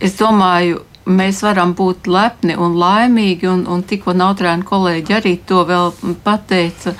[0.00, 5.62] es domāju, mēs varam būt lepni un laimīgi, un, un tikko Nautrēna kolēģi arī to
[5.68, 5.92] vēl
[6.24, 6.94] pateica.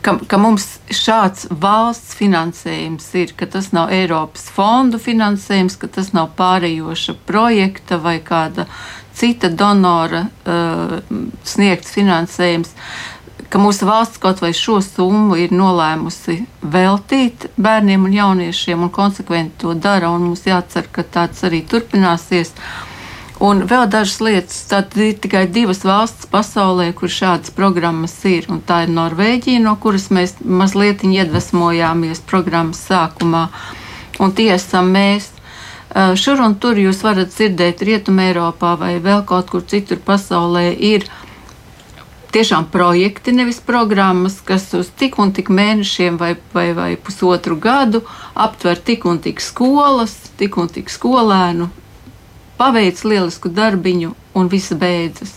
[0.00, 6.14] Ka, ka mums šāds valsts finansējums ir, ka tas nav Eiropas fondu finansējums, ka tas
[6.16, 8.64] nav pārējoša projekta vai kāda
[9.16, 10.96] cita donora uh,
[11.44, 12.72] sniegts finansējums,
[13.52, 16.38] ka mūsu valsts kaut vai šo summu ir nolēmusi
[16.72, 22.54] veltīt bērniem un jauniešiem un konsekventi to dara, un mums jācer, ka tāds arī turpināsies.
[23.36, 28.48] Un vēl dažas lietas, tad ir tikai divas valsts pasaulē, kur šādas programmas ir.
[28.48, 33.50] Un tā ir Norvēģija, no kuras mēs mazliet iedvesmojāmies programmas sākumā.
[34.24, 35.28] Un tie esam mēs.
[36.16, 41.04] Šur un tur jūs varat dzirdēt, Rietumē, Eiropā vai vēl kaut kur citur pasaulē ir
[42.32, 48.02] tiešām projekti, nevis programmas, kas uz tik un tik mēnešiem vai, vai, vai pusotru gadu
[48.34, 51.68] aptver tik un tik skolas, tik un tik skolēnu,
[52.58, 55.36] paveic lielisku darbiņu un viss beidzas.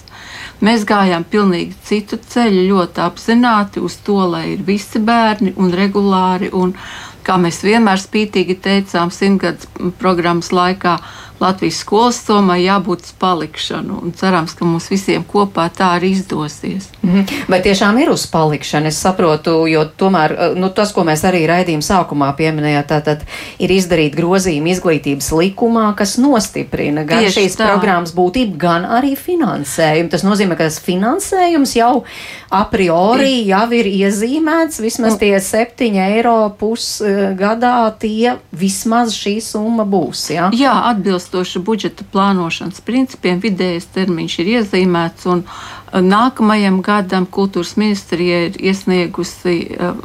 [0.63, 6.49] Mēs gājām pilnīgi citu ceļu, ļoti apzināti uz to, lai ir visi bērni un regulāri.
[6.51, 6.73] Un,
[7.23, 9.69] kā mēs vienmēr spītīgi teicām, simtgadus
[10.01, 10.97] programmas laikā,
[11.39, 14.01] Latvijas skolas somai jābūt palikšanu.
[14.03, 16.89] Un cerams, ka mums visiem kopā tā arī izdosies.
[17.09, 17.25] -hmm.
[17.47, 18.87] Vai tiešām ir uz palikšanu?
[18.87, 23.25] Es saprotu, jo tomēr nu, tas, ko mēs arī raidījuma sākumā pieminējām, tātad
[23.59, 27.69] ir izdarīt grozījumi izglītības likumā, kas nostiprina gan Tieši šīs tā.
[27.71, 30.09] programmas būtību, gan arī finansējumu.
[30.09, 32.03] Tas nozīmē, ka tas finansējums jau
[32.49, 40.29] a priori jau ir iezīmēts, vismaz tie septiņi eiro pusgadā, tie vismaz šī summa būs.
[40.33, 40.49] Ja?
[40.53, 40.73] Jā,
[41.29, 45.27] atbilstoši budžeta plānošanas principiem, vidējais termiņš ir iezīmēts.
[45.29, 49.97] Un uh, nākamajam gadam kultūras ministrija ir iesniegusi uh,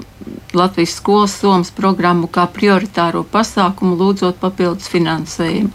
[0.54, 5.72] Latvijas skolas somas programmu kā prioritāro pasākumu, lūdzot papildus finansējumu.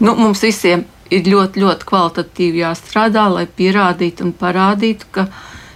[0.00, 5.26] Nu, mums visiem ir ļoti, ļoti kvalitatīvi jāstrādā, lai pierādītu un parādītu, ka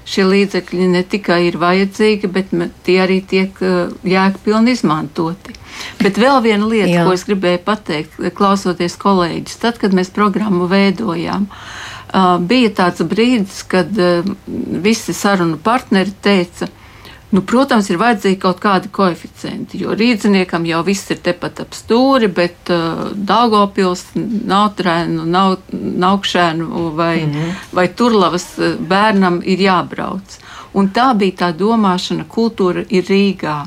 [0.08, 2.52] šie līdzekļi ne tikai ir vajadzīgi, bet
[2.86, 5.56] tie arī tiek uh, jēgpilni izmantoti.
[5.98, 7.04] Bet vēl viena lieta, Jā.
[7.06, 13.64] Ko es gribēju pateikt, klausoties kolēģis, tad, kad mēs programmu veidojām, uh, bija tāds brīdis,
[13.68, 14.26] kad uh,
[14.84, 16.70] visi sarunu partneri teica,
[17.34, 22.28] Nu, protams, ir vajadzīgi kaut kādi koeficienti, jo rīzniekam jau viss ir tepat ap stūri,
[22.30, 25.56] bet uh, Dāngopils, Nautrēnu, nav,
[26.04, 27.56] Naukšēnu vai, mm -hmm.
[27.74, 30.38] vai Turlavas uh, bērnam ir jābrauc.
[30.78, 33.58] Un tā bija tā domāšana, kultūra ir Rīgā.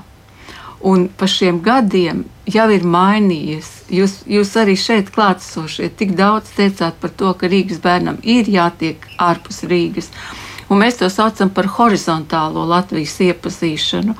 [0.80, 3.70] Un pa šiem gadiem jau ir mainījies.
[3.90, 8.98] Jūs, jūs arī šeit klātesošie tik daudz teicāt par to, ka Rīgas bērnam ir jātiek
[9.18, 10.08] ārpus Rīgas.
[10.08, 14.16] Uh, un mēs to saucam par horizontālo Latvijas iepazīšanu.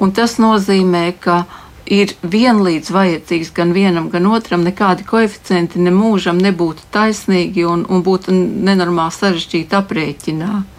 [0.00, 1.44] Un tas nozīmē, ka
[1.90, 4.64] ir vienlīdz vajadzīgs gan vienam, gan otram.
[4.64, 10.78] Nekādi koeficienti ne mūžam nebūtu taisnīgi un, un būtu nenormāli sarežģīti aprēķināt.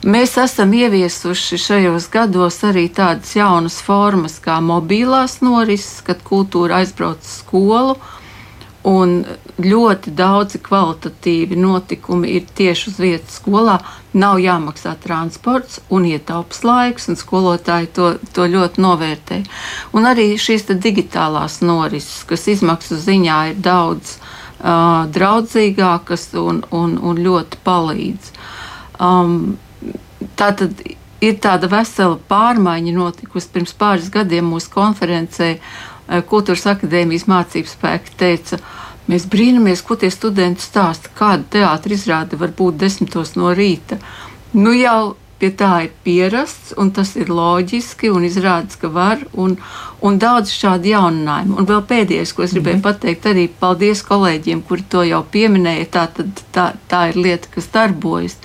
[0.00, 7.20] Mēs esam ieviesuši šajos gados arī tādas jaunas formas kā mobilās norises, kad kultūra aizbrauc
[7.20, 7.98] uz skolu
[8.82, 9.26] Un
[9.64, 13.78] ļoti daudzi kvalitatīvi notikumi ir tieši uz vietas skolā.
[14.12, 19.40] Nav jāmaksā transports un ietaupas laiks, un skolotāji to, to ļoti novērtē.
[19.94, 27.22] Un arī šīs digitālās norises, kas izmaksu ziņā ir daudz uh, draudzīgākas un, un, un
[27.22, 28.32] ļoti palīdz.
[29.00, 29.58] Um,
[30.36, 30.82] tā tad
[31.20, 35.54] ir tāda vesela pārmaiņa notikusi pirms pāris gadiem mūsu konferencē.
[36.26, 38.58] Kultūras akadēmijas mācības spēki teica,
[39.10, 43.98] mēs brīnamies, ko tie studenti stāsta, kāda teātris izrāde var būt desmitos no rīta.
[44.54, 49.56] Nu jau pie tā ir pierasts, un tas ir loģiski, un izrādās, ka var, un,
[50.04, 51.56] un daudz šādu jauninājumu.
[51.60, 53.00] Un vēl pēdējais, ko es gribēju mm -hmm.
[53.00, 55.86] pateikt, arī paldies kolēģiem, kuri to jau pieminēja.
[55.96, 58.36] Tā, tad, tā, tā ir lieta, kas darbojas.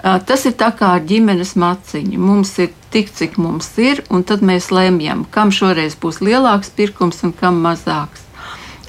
[0.00, 2.18] Tas ir tā kā ar ģimenes maciņu.
[2.18, 7.24] Mums ir tik, cik mums ir, un tad mēs lemjam, kam šoreiz būs lielāks pirkums
[7.24, 8.29] un kam mazāks.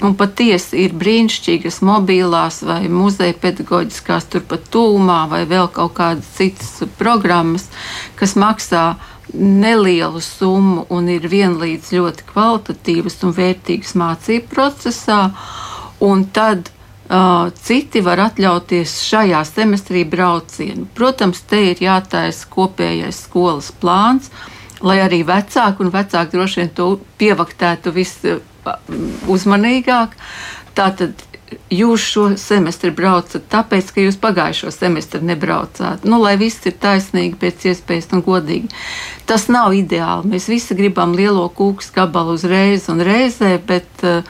[0.02, 6.82] Un patiesi ir brīnišķīgas mobilās vai muzeja pedagoģiskās, turpat tūmā vai vēl kaut kādas citas
[6.98, 7.68] programmas,
[8.18, 8.96] kas maksā
[9.32, 15.24] nelielu summu un ir vienlīdz ļoti kvalitatīvas un vērtīgas mācību procesā.
[16.02, 16.72] Un tad
[17.12, 20.86] Uh, citi var atļauties šajā semestrī braucienu.
[20.96, 24.30] Protams, te ir jātaisa kopējais skolas plāns,
[24.80, 26.86] lai arī vecāki un vecāki droši vien to
[27.20, 27.92] pievaktētu
[28.64, 30.16] visuzmanīgāk.
[30.76, 31.26] Tātad
[31.72, 36.06] jūs šo semestri braucat tāpēc, ka jūs pagājušo semestri nebraucāt.
[36.08, 38.70] Nu, lai viss ir taisnīgi, pēc iespējas un godīgi.
[39.28, 40.32] Tas nav ideāli.
[40.32, 44.22] Mēs visi gribam lielo kūku gabalu uzreiz un reizē, bet uh,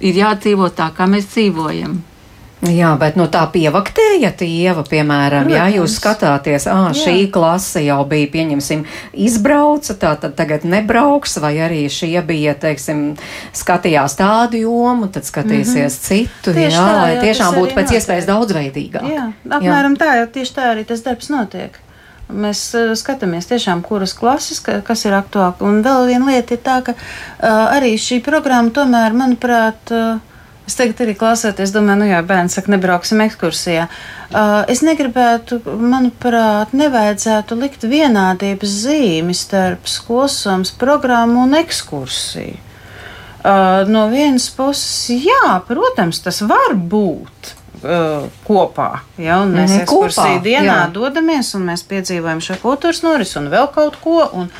[0.00, 2.00] ir jādzīvo tā, kā mēs dzīvojam.
[2.60, 5.56] Jā, bet no tā pievaktēja tieva, piemēram, Protams.
[5.56, 7.30] ja jūs skatāties, ā, šī Jā.
[7.32, 8.82] klase jau bija, pieņemsim,
[9.16, 13.14] izbrauca, tā tad tagad nebrauks, vai arī šie bija, teiksim,
[13.56, 16.04] skatījās tādu jomu, tad skatīsies mm -hmm.
[16.04, 17.96] citu, tieši jā, tā, lai jā, tiešām būtu pēc notiek.
[17.96, 19.08] iespējas daudzveidīgāk.
[19.08, 20.00] Jā, apmēram jā.
[20.04, 21.80] tā, jo tieši tā arī tas darbs notiek.
[22.28, 25.54] Mēs uh, skatāmies tiešām, kuras klases, ka, kas ir aktuāli.
[25.60, 30.20] Un vēl viena lieta ir tā, ka uh, arī šī programma tomēr, manuprāt, uh,
[30.68, 33.88] Es tagad arī klausoties, domāju, nu jā, bērns saka, nebrauksim ekskursijā.
[34.30, 42.60] Uh, es negribētu, manuprāt, nevajadzētu likt vienādības zīmi starp skolsomas programmu un ekskursiju.
[43.40, 47.56] Uh, no vienas puses, jā, protams, tas var būt.
[47.80, 49.00] Uh, kopā.
[49.16, 50.92] Ja, mēs mm -hmm, kopā, dienā jā.
[50.92, 54.28] dodamies un mēs piedzīvojam šo kultūras norisi un vēl kaut ko.
[54.32, 54.50] Un,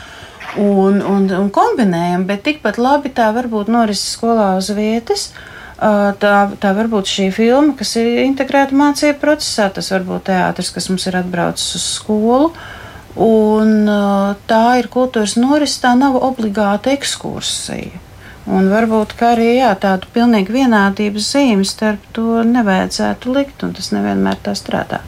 [0.57, 5.31] un, un, un kombinējam, bet tikpat labi tā var būt norises skolā uz vietas.
[5.31, 5.50] Uh,
[5.81, 9.71] tā, tā var būt šī filma, kas ir integrēta mācību procesā.
[9.73, 12.53] Tas var būt teātris, kas mums ir atbraucis uz skolu.
[13.21, 13.88] Un,
[14.51, 18.07] tā ir kultūras norise, tā nav obligāta ekskursija.
[18.51, 24.40] Un varbūt arī jā, tādu pilnīgi vienādības zīmi starp to nevajadzētu likt, un tas nevienmēr
[24.43, 25.03] tā strādā.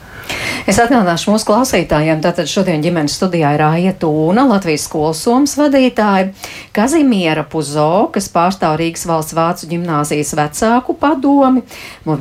[0.63, 6.29] Es atgādināšu mūsu klausītājiem, tātad šodien ģimenes studijā ir Aija Tūna, Latvijas skolas somas vadītāja,
[6.71, 11.65] Kazimiera Puzo, kas pārstāv Rīgas valsts vācu ģimnāzijas vecāku padomi,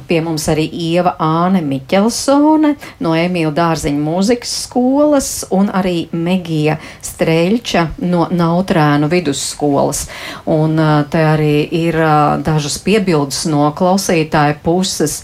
[0.09, 2.73] pie mums arī Ieva Āne Miķelsone
[3.05, 10.09] no Emīla Dārziņa mūzikas skolas un arī Megija Streļča no Nautrēnu vidusskolas.
[10.51, 10.75] Un
[11.15, 12.01] te arī ir
[12.43, 15.21] dažas piebildes no klausītāja puses,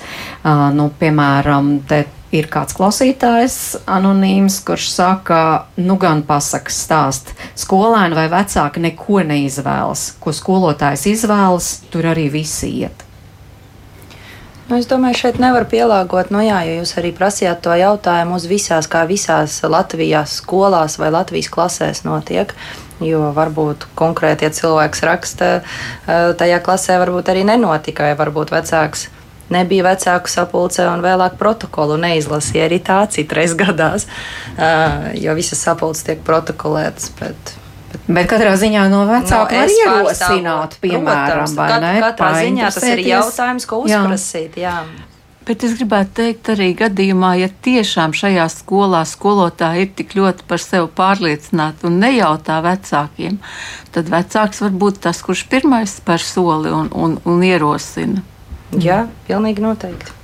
[0.46, 5.40] nu, piemēram, te ir kāds klausītājs, anonīms, kurš saka,
[5.80, 7.34] nu gan pasakas stāst.
[7.58, 10.14] Skolēni vai vecāki neko neizvēlas.
[10.20, 13.04] Ko skolotājs izvēlas, tur arī visi iet.
[14.68, 18.44] Nu, es domāju, šeit nevar pielāgot, nu jā, ja jūs arī prasījāt to jautājumu uz
[18.50, 22.52] visās, kā visās Latvijas skolās vai Latvijas klasēs notiek.
[23.00, 29.06] Jo varbūt konkrēti, ja cilvēks raksta, eh, tajā klasē varbūt arī nenotika, vai varbūt vecāks
[29.54, 32.68] nebija vecāku sapulcē un vēlāk protokolu neizlasīja.
[32.68, 34.08] Arī tā citreiz gadās,
[35.18, 37.12] jo visas sapulces tiek protokolētas.
[37.20, 37.56] Bet,
[37.88, 41.92] Bet, bet katrā ziņā no vecāka no, var ierosināt, piemēram, protams, vai ne?
[42.02, 44.58] Katrā ziņā tas ir jautājums, ko uzprasīt.
[44.60, 44.74] Jā.
[44.84, 45.06] jā.
[45.48, 50.60] Bet es gribētu teikt, arī gadījumā, ja tiešām šajā skolā skolotāji ir tik ļoti par
[50.60, 53.38] sevi pārliecināti un nejautā vecākiem,
[53.94, 58.20] tad vecāks var būt tas, kurš pirmais spēr soli un, un, un ierosina.
[58.76, 60.18] Jā, pilnīgi noteikti.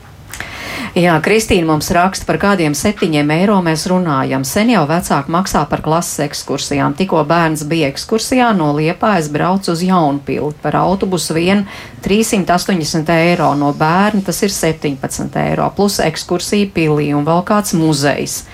[0.94, 4.44] Jā, Kristīna mums raksta par kādiem septiņiem eiro mēs runājam.
[4.46, 6.94] Sen jau vecāki maksā par klases ekskursijām.
[6.94, 10.54] Tikko bērns bija ekskursijā no Liepājas brauc uz Jaunpildu.
[10.62, 11.64] Par autobusu vien
[12.04, 18.44] 380 eiro no bērna, tas ir 17 eiro, plus ekskursija pilī un vēl kāds muzejs.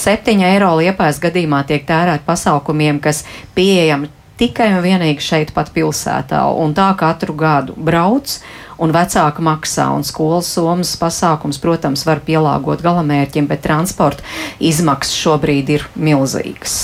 [0.00, 4.08] 7 eiro Liepājas gadījumā tiek tērēt pasākumiem, kas pieejami
[4.40, 8.38] tikai un vienīgi šeit pat pilsētā, un tā katru gadu brauc
[8.80, 14.24] un vecāka maksā, un skolas somas pasākums, protams, var pielāgot galamērķim, bet transporta
[14.58, 16.80] izmaksas šobrīd ir milzīgas.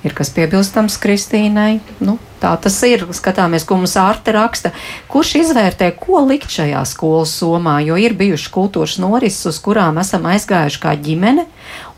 [0.00, 1.82] Ir kas piebilstams Kristīnai?
[2.00, 3.02] Nu, tā tas ir.
[3.12, 4.70] Skatāmies, ko mums ārte raksta.
[5.12, 7.76] Kurš izvērtē, ko likt šajā skolas somā?
[7.84, 11.44] Jo ir bijušas kultūras norises, uz kurām esam aizgājuši kā ģimene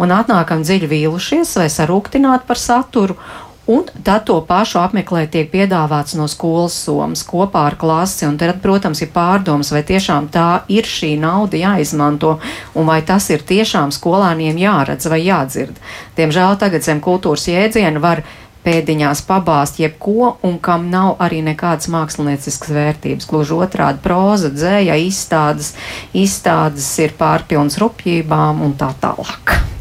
[0.03, 3.19] un atnākam dziļi vīlušies vai sarūktināti par saturu.
[3.67, 8.27] Un tad to pašu apmeklēt tiek piedāvāts no skolas somas kopā ar klasi.
[8.27, 12.39] Un tad, protams, ir pārdoms, vai tiešām tā ir šī nauda jāizmanto,
[12.75, 15.79] un vai tas ir tiešām skolāniem jāredz vai jādzird.
[16.19, 18.25] Diemžēl tagad zem kultūras jēdziena var
[18.67, 23.29] pēdiņās pabāzt jebko, un kam nav arī nekādas mākslinieciskas vērtības.
[23.31, 25.75] Gluži otrādi proza, dzēja, izstādes,
[26.15, 29.72] izstādes ir pārpilns rupjībām un tā tālāk.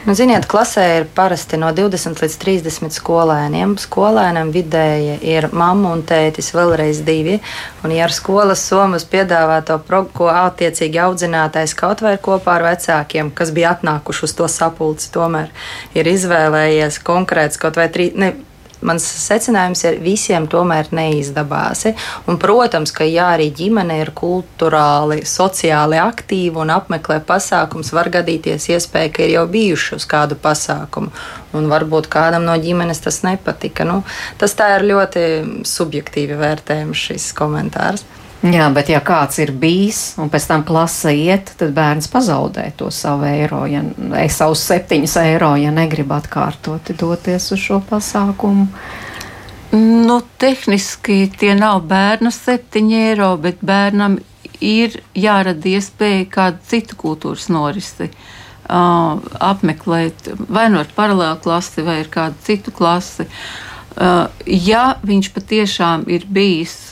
[0.00, 3.74] Nu, ziniet, klasē ir parasti no 20 līdz 30 skolēniem.
[3.76, 7.36] Skolēnam vidēji ir mamma un tētis, vēlreiz divi.
[7.84, 13.28] Un, ja ar skolas somas piedāvāto programmu, ko attiecīgi audzinātais kaut vai kopā ar vecākiem,
[13.36, 15.52] kas bija atnākuši uz to sapulci, tomēr
[15.92, 18.16] ir izvēlējies konkrēts kaut vai trīs
[18.86, 21.86] mans secinājums ir, visiem tomēr neizdevās.
[22.28, 28.70] Un, protams, ka ja arī ģimene ir kultūrāli, sociāli aktīva un apmeklē pasākums, var gadīties
[28.74, 31.12] iespēja, ka ir jau bijuši uz kādu pasākumu.
[31.56, 33.86] Un varbūt kādam no ģimenes tas nepatika.
[33.88, 34.02] Nu,
[34.38, 35.26] tas tā ir ļoti
[35.66, 38.06] subjektīvi vērtējums šis komentārs.
[38.40, 42.88] Jā, bet ja kāds ir bijis un pēc tam klase iet, tad bērns pazaudē to
[42.88, 43.82] savu eiro, ja
[44.32, 48.64] savus septiņus eiro, ja negrib atkārtot doties uz šo pasākumu.
[49.76, 54.16] Nu, tehniski tie nav bērna septiņi eiro, bet bērnam
[54.64, 58.08] ir jārada iespēja kādu citu kultūras norisi.
[58.70, 63.26] Uh, apmeklēt vai nu ar paralēlu klasi, vai ar kādu citu klasi.
[64.00, 66.89] Uh, ja viņš patiešām ir bijis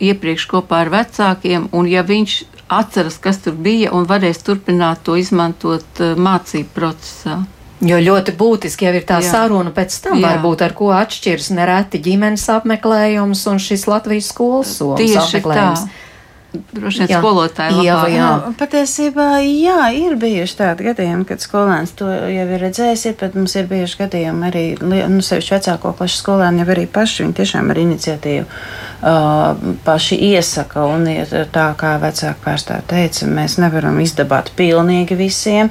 [0.00, 2.38] iepriekš kopā ar vecākiem, un ja viņš
[2.68, 7.38] atceras, kas tur bija, un varēs turpināt to izmantot uh, mācību procesā.
[7.78, 9.30] Jo ļoti būtiski jau ir tā Jā.
[9.30, 10.32] saruna pēc tam, Jā.
[10.32, 15.84] varbūt ar ko atšķiras nereti ģimenes apmeklējums un šis Latvijas skolas somas apmeklējums.
[15.86, 16.07] Tā.
[16.48, 18.28] Droši vien skolotāji jā, jā.
[18.40, 23.36] Nu, patiesībā, jā, ir bijuši tādi gadījumi, kad skolēns to jau ir redzējis, ir, bet
[23.36, 27.68] mums ir bijuši gadījumi arī, nu, sevišķi vecāko klašu skolēni jau arī paši, viņi tiešām
[27.68, 34.54] ar iniciatīvu uh, paši iesaka, un ir tā, kā vecāku pārstāv teica, mēs nevaram izdabāt
[34.56, 35.68] pilnīgi visiem,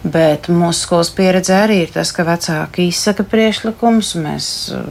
[0.00, 4.86] Bet mūsu skolas pieredze arī ir tas, ka vecāki izsaka priekšlikumus, mēs uh,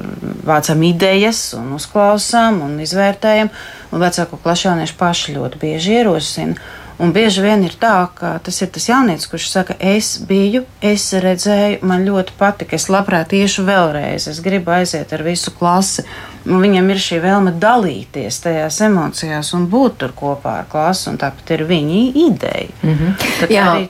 [0.45, 3.49] vācam idejas, un uzklausām un izvērtējam.
[3.89, 6.69] Un vecāku klašānieši paši ļoti bieži ierosina.
[6.99, 11.05] Un bieži vien ir tā, ka tas ir tas jaunietis, kurš saka, es biju, es
[11.15, 16.03] redzēju, man ļoti patika, es labprāt iešu vēlreiz, es gribu aiziet ar visu klasi
[16.45, 21.53] viņam ir šī vēlme dalīties tajās emocijās un būt tur kopā ar klasi, un tāpat
[21.55, 22.67] ir viņa ideja.
[22.83, 23.27] Mm -hmm.
[23.49, 23.87] Jā,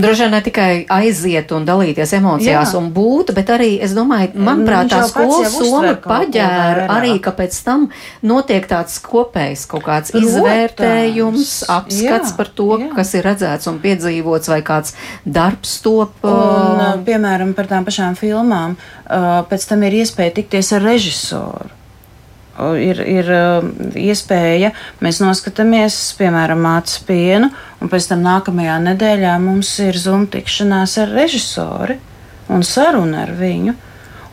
[0.00, 2.78] droši vien ne tikai aiziet un dalīties emocijās Jā.
[2.78, 7.88] un būt, bet arī, es domāju, manuprāt, tā skolas soma paģēra arī, ka pēc tam
[8.22, 12.94] notiek tāds kopējs kaut kāds Protams, izvērtējums, apskats jā, par to, jā.
[12.94, 14.94] kas ir redzēts un piedzīvots, vai kāds
[15.24, 16.12] darbs top.
[16.22, 18.76] Un, piemēram, par tām pašām filmām,
[19.50, 21.81] pēc tam ir iespēja tikties ar režisoru
[22.78, 24.72] ir, ir um, iespēja,
[25.02, 27.48] mēs noskatāmies, piemēram, mācīt pienu,
[27.80, 31.98] un pēc tam nākamajā nedēļā mums ir zuma tikšanās ar režisoru
[32.52, 33.76] un saruna ar viņu.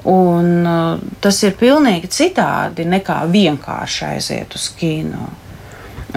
[0.09, 5.28] Un, uh, tas ir pilnīgi citādi nekā vienkārši aiziet uz kino.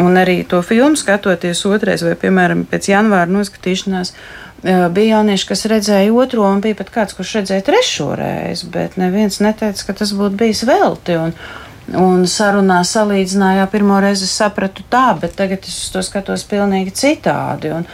[0.00, 5.66] Un arī to filmu skatoties otrais, vai, piemēram, pēc janvāra noskatīšanās, uh, bija jaunieši, kas
[5.70, 10.14] redzēja otro, un bija pat kāds, kurš redzēja trešo reizi, bet neviens neteica, ka tas
[10.16, 11.18] būtu bijis velti.
[11.18, 11.34] Un,
[11.98, 17.74] Un sarunā salīdzinājā, pirmo reizi sapratu tā, bet tagad es to skatos pilnīgi citādi.
[17.76, 17.86] Un,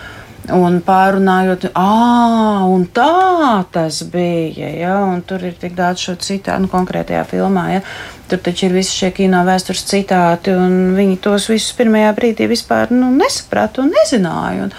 [0.49, 4.71] Un pārunājot, ah, un tā tas bija.
[4.73, 4.95] Ja,
[5.29, 7.67] tur ir tik daudz šo citātu, nu, konkrētajā filmā.
[7.75, 7.83] Ja,
[8.31, 12.95] tur taču ir visi šie kino vēstures citāti, un viņi tos visus pirmajā brīdī vispār
[12.97, 14.71] nu, nesaprata un nezināja.
[14.71, 14.73] Un,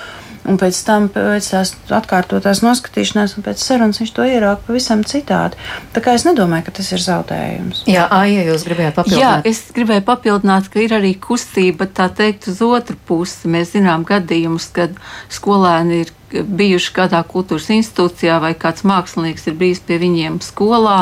[0.48, 5.60] Un pēc tam, pēc tās atkārtotās noskatīšanās, un pēc sarunas viņš to ierauga pavisam citādi.
[5.94, 7.84] Tā kā es nedomāju, ka tas ir zaudējums.
[7.92, 9.22] Jā, Aija, jūs gribējāt papildināt?
[9.22, 13.52] Jā, es gribēju papildināt, ka ir arī kustība, tā teikt, uz otru pusi.
[13.52, 14.96] Mēs zinām gadījumus, kad
[15.34, 21.02] skolēni ir bijuši kādā kultūras institūcijā vai kāds mākslinieks ir bijis pie viņiem skolā,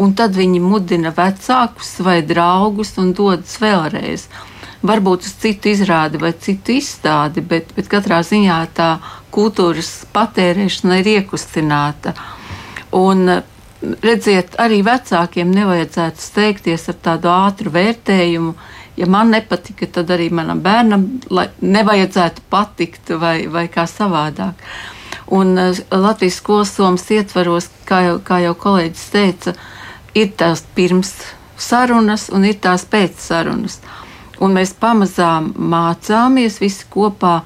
[0.00, 4.28] un tad viņi mudina vecākus vai draugus un dodas vēlreiz
[4.86, 8.90] varbūt uz citu izrādi vai citu izstādi, bet, bet katrā ziņā tā
[9.34, 12.14] kultūras patērēšana ir iekustināta.
[12.96, 13.40] Un,
[14.04, 18.54] redziet, arī vecākiem nevajadzētu steigties ar tādu ātru vērtējumu.
[18.98, 21.06] Ja man nepatika, tad arī manam bērnam
[21.60, 24.58] nevajadzētu patikt vai, vai kā savādāk.
[25.30, 29.54] Un uh, Latvijas skolas somas ietvaros, kā jau, kā jau kolēģis teica,
[30.18, 31.14] ir tās pirms
[31.60, 33.78] sarunas un ir tās pēc sarunas.
[33.78, 33.99] Uh,
[34.40, 37.40] un mēs pamazām mācāmies visi kopā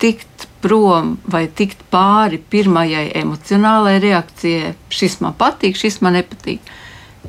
[0.00, 4.74] tikt prom vai tikt pāri pirmajai emocionālajai reakcijai.
[4.92, 6.74] Šis man patīk, šis man nepatīk.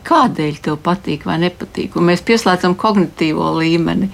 [0.07, 1.95] Kādēļ tev patīk vai nepatīk?
[1.97, 4.11] Un mēs pieslēdzam kognitīvo līmeni.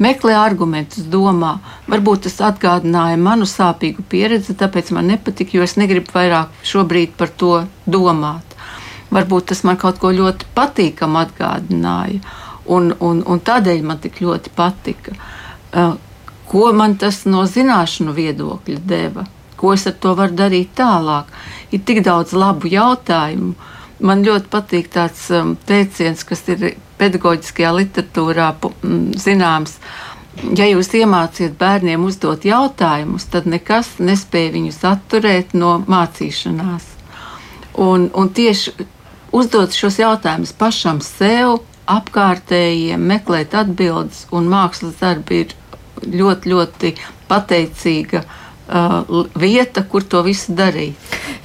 [0.00, 1.58] Meklē argumentus, domā,
[1.90, 7.28] varbūt tas atgādināja manu sāpīgu pieredzi, tāpēc man nepatīk, jo es negribu vairāk šobrīd par
[7.36, 8.56] to domāt.
[9.12, 12.22] Varbūt tas man kaut ko ļoti patīkamu atgādināja.
[12.66, 15.14] Un, un, un tādēļ man tik ļoti patika.
[15.70, 15.94] Uh,
[16.50, 19.24] ko man tas no zināšanu viedokļa deva?
[19.56, 21.28] Ko es ar to varu darīt tālāk?
[21.70, 23.54] Ir tik daudz labu jautājumu.
[24.00, 29.76] Man ļoti patīk tāds um, teiciens, kas ir pedagoģiskajā literatūrā um, zināms.
[30.56, 36.86] Ja jūs iemācījat bērniem uzdot jautājumus, tad nekas nespēja viņus atturēt no mācīšanās.
[37.80, 38.72] Un, un tieši
[39.36, 45.56] uzdot šos jautājumus pašam sev, apkārtējiem, meklēt atbildes, un mākslas darbi ir
[46.06, 46.92] ļoti, ļoti
[47.30, 50.96] pateicīga uh, vieta, kur to visu darīt.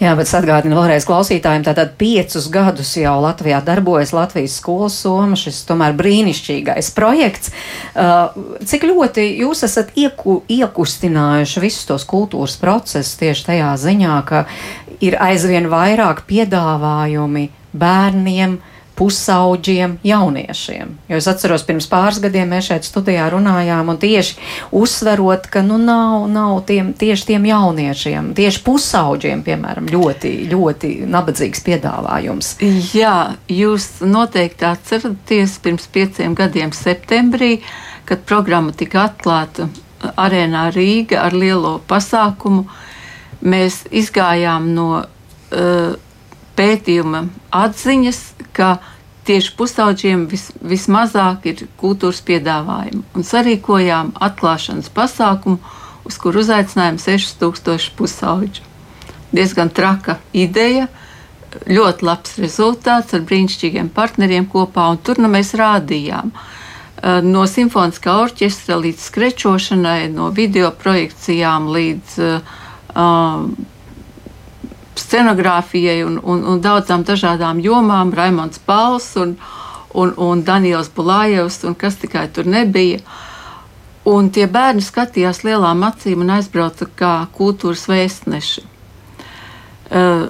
[0.02, 5.62] Jā, bet atgādinu vēlreiz klausītājiem, tātad piecus gadus jau Latvijā darbojas Latvijas skolas soma, šis
[5.70, 7.54] tomēr brīnišķīgais projekts.
[7.96, 8.36] Uh,
[8.68, 14.46] cik ļoti jūs esat ieku, iekustinājuši visus tos kultūras procesus tieši tajā ziņā, ka
[15.04, 20.94] ir aizvien vairāk piedāvājumi bērniem, uh, pusauģiem, jauniešiem.
[21.10, 24.38] Jo es atceros, pirms pāris gadiem mēs šeit studijā runājām un tieši
[24.76, 31.66] uzsverot, ka nu nav, nav tiem, tieši tiem jauniešiem, tieši pusauģiem, piemēram, ļoti, ļoti nabadzīgs
[31.68, 32.54] piedāvājums.
[32.96, 37.58] Jā, jūs noteikti atceraties pirms pieciem gadiem septembrī,
[38.08, 39.68] kad programma tika atklāta
[40.16, 42.66] arēnā Rīga ar lielo pasākumu.
[43.46, 45.96] Mēs izgājām no uh,
[46.56, 47.26] pētījuma
[47.56, 48.22] atziņas,
[48.56, 48.76] ka
[49.26, 53.04] tieši pusauģiem vis, vismazāk ir kultūras piedāvājumu.
[53.18, 55.60] Un sarīkojām atklāšanas pasākumu,
[56.06, 58.72] uz kuru uzaicinājām 6000 pusauģu.
[59.36, 60.88] Diezgan traka ideja,
[61.66, 66.32] ļoti labs rezultāts ar brīnišķīgiem partneriem kopā, un tur nu mēs rādījām.
[67.26, 72.54] No simfoniskā orķestra līdz skrečošanai, no video projekcijām līdz uh,
[75.00, 79.36] scenogrāfijai un, un, un daudzām dažādām jomām, Raimons Pāls un,
[79.94, 83.02] un, un Daniels Bulājevs un kas tikai tur nebija.
[84.06, 88.66] Un tie bērni skatījās lielām acīm un aizbrauca kā kultūras vēstneši.
[89.86, 90.28] Uh,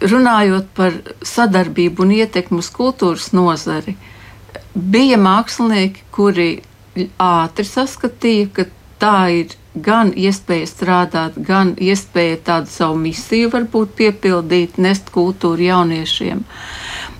[0.00, 0.94] runājot par
[1.24, 3.96] sadarbību un ietekmi uz kultūras nozari,
[4.74, 6.48] bija mākslinieki, kuri
[7.20, 8.66] ātri saskatīja, ka
[9.00, 16.44] tā ir gan iespēja strādāt, gan iespēja tādu savu misiju varbūt piepildīt, nest kultūru jauniešiem.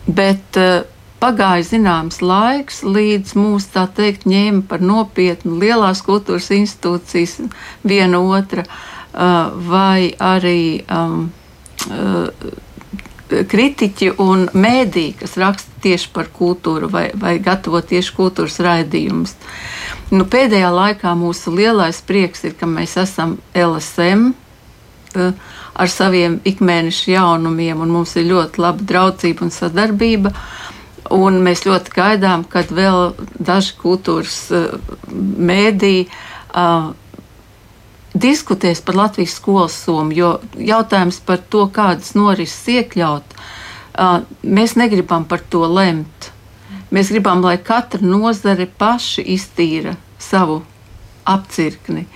[0.07, 0.85] Bet uh,
[1.23, 7.41] pagāja zināms laiks, līdz mūs tā teikt ņēma par nopietnu lielās kultūras institūcijas
[7.85, 11.29] viena otra, uh, vai arī um,
[11.91, 12.63] uh,
[13.29, 19.35] kritiķi un mēdī, kas raksta tieši par kultūru vai, vai gatavo tieši kultūras raidījumus.
[20.15, 25.33] Nu, pēdējā laikā mūsu lielais prieks ir, ka mēs esam LSM uh,
[25.77, 30.33] ar saviem ikmēneša jaunumiem, un mums ir ļoti laba draudzība un sadarbība.
[31.15, 36.95] Un mēs ļoti gaidām, kad vēl daži kultūras uh, mēdī uh,
[38.23, 43.37] diskutēs par Latvijas skolas somu, jo jautājums par to, kādas norises iekļaut,
[44.43, 46.31] mēs negribam par to lemt.
[46.95, 50.61] Mēs gribam, lai katra nozare paši iztīra savu
[51.27, 52.07] apcirkni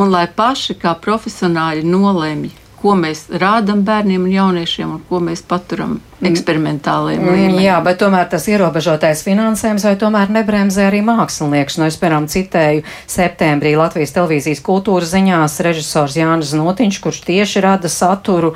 [0.00, 5.42] un lai paši kā profesionāļi nolemj, ko mēs rādām bērniem un jauniešiem un ko mēs
[5.46, 7.60] paturam eksperimentālajiem Mm, līmenim.
[7.64, 11.78] Jā, bet tomēr tas ierobežotais finansējums vai tomēr nebremzē arī mākslinieks.
[11.80, 17.88] Nu, es, piemēram, citēju septembrī Latvijas televīzijas kultūras ziņās režisors Jānis Notiņš, kurš tieši rada
[17.92, 18.52] saturu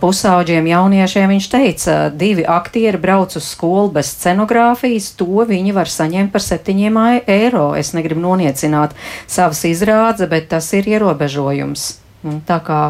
[0.00, 1.28] pusauģiem jauniešiem.
[1.36, 7.00] Viņš teica, divi aktieri brauc uz skolu bez scenogrāfijas, to viņi var saņemt par septiņiem
[7.26, 7.68] eiro.
[7.76, 8.96] Es negribu noniecināt
[9.28, 11.90] savas izrādes, bet tas ir ierobežojums.
[12.26, 12.80] Un Tā kā,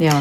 [0.00, 0.16] jā.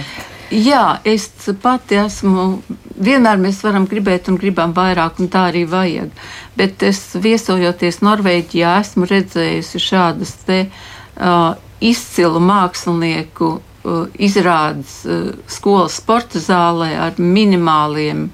[0.52, 1.30] Jā, es
[1.64, 2.62] pati esmu.
[3.02, 6.12] Vienmēr mēs varam gribēt un gribam vairāk, un tā arī vajag.
[6.60, 15.96] Bet es viesojoties Norvēģijā, esmu redzējusi šādas te, uh, izcilu mākslinieku uh, izrādes uh, skolas
[16.02, 18.28] sporta zālē ar minimāliem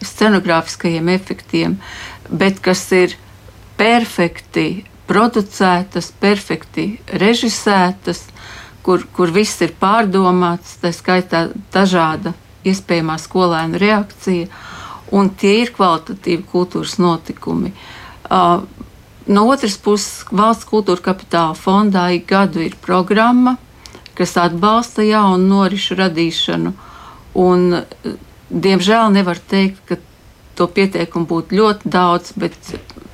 [0.00, 1.76] scenogrāfiskajiem efektiem,
[2.30, 3.18] bet kas ir
[3.76, 8.24] perfekti producētas, perfekti režisētas
[8.82, 12.34] kur, kur viss ir pārdomāts, tā skaitā dažāda
[12.68, 14.48] iespējamā skolēna reakcija,
[15.14, 17.72] un tie ir kvalitatīvi kultūras notikumi.
[18.28, 18.64] Uh,
[19.28, 23.56] no otras puses, valsts kultūra kapitāla fondā ik gadu ir programma,
[24.18, 26.74] kas atbalsta jaunu norišu radīšanu,
[27.40, 28.12] un, uh,
[28.50, 30.00] diemžēl, nevar teikt, ka
[30.58, 32.56] to pieteikumu būtu ļoti daudz, bet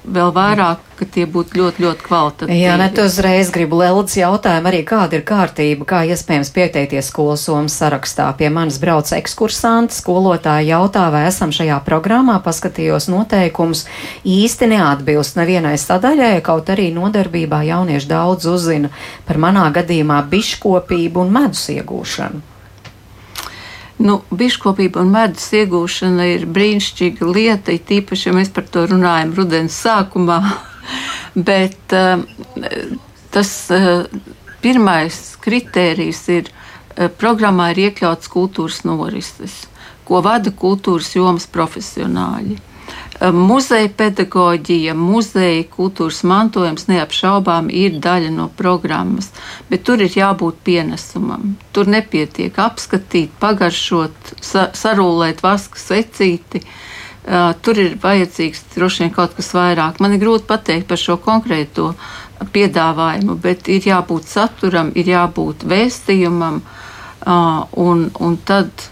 [0.05, 2.59] vēl vairāk, ka tie būtu ļoti, ļoti kvalitatīvi.
[2.61, 7.77] Jā, net uzreiz gribu Leldas jautājumu arī, kāda ir kārtība, kā iespējams pieteikties skolas somas
[7.81, 8.29] sarakstā.
[8.39, 13.87] Pie manis brauc ekskursanti, skolotāji jautā, vai esam šajā programmā, paskatījos noteikumus,
[14.23, 18.93] īsti neatbilst nevienai sadaļai, kaut arī nodarbībā jaunieši daudz uzzina
[19.29, 22.54] par manā gadījumā biškopību un medus iegūšanu.
[24.03, 29.35] Nu, Biškopība un medus iegūšana ir brīnišķīga lieta, it īpaši, ja mēs par to runājam
[29.37, 30.41] rudens sākumā.
[31.49, 32.25] Bet uh,
[33.35, 34.05] tas uh,
[34.65, 39.63] pirmais kritērijs ir, uh, programmā ir iekļauts kultūras norises,
[40.05, 42.59] ko vada kultūras jomas profesionāļi.
[43.33, 49.31] Muzeja pedagoģija, muzeja kultūras mantojums neapšaubām ir daļa no programmas,
[49.71, 51.55] bet tur ir jābūt pienesumam.
[51.73, 56.65] Tur nepietiek apskatīt, pagaršot, sa sarūlēt vaska secīti.
[57.25, 60.03] Uh, tur ir vajadzīgs droši vien kaut kas vairāk.
[60.05, 61.95] Man ir grūti pateikt par šo konkrēto
[62.53, 68.91] piedāvājumu, bet ir jābūt saturam, ir jābūt vēstījumam, uh, un, un tad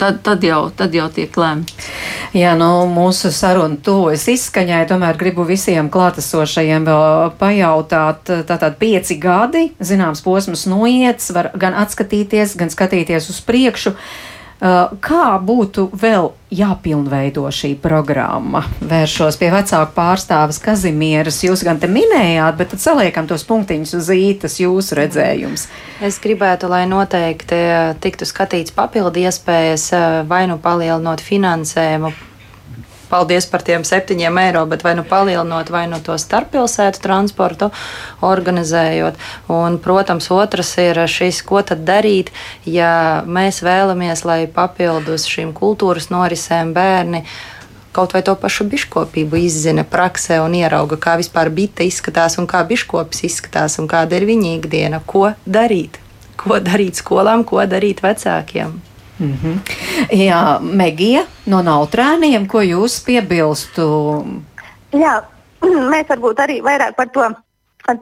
[0.00, 1.90] tad, tad, jau, tad jau tiek lēmts.
[2.36, 8.32] Jā, nu, mūsu saruna tuvojas izskaņai, tomēr gribu visiem klātesošajiem vēl pajautāt.
[8.48, 13.96] Tātad pieci gadi, zināms, posms noiets, var gan atskatīties, gan skatīties uz priekšu.
[13.96, 14.29] Uh,
[14.60, 18.62] kā būtu vēl jāpilnveido šī programma?
[18.84, 21.40] Vēršos pie vecāku pārstāvis Kazimieras.
[21.44, 25.68] Jūs gan te minējāt, bet tad saliekam tos punktiņus uz ītas jūsu redzējums.
[26.04, 27.60] Es gribētu, lai noteikti
[28.04, 29.90] tiktu skatīts papildu iespējas
[30.28, 32.12] vai nu palielinot finansējumu
[33.10, 37.70] paldies par tiem septiņiem eiro, bet vai nu palielinot, vai nu to starppilsētu transportu
[38.24, 39.20] organizējot.
[39.52, 42.32] Un, protams, otrs ir šis, ko tad darīt,
[42.64, 47.24] ja mēs vēlamies, lai papildus šīm kultūras norisēm bērni
[47.92, 52.62] kaut vai to pašu biškopību izzina praksē un ierauga, kā vispār bite izskatās un kā
[52.68, 55.98] biškopis izskatās un kāda ir viņa ikdiena, ko darīt.
[56.40, 58.78] Ko darīt skolām, ko darīt vecākiem?
[59.20, 59.56] Mm -hmm.
[60.16, 63.84] Jā, Megija no Nautrēniem, ko jūs piebilstu?
[64.92, 65.22] Jā,
[65.62, 67.28] mēs varbūt arī vairāk par to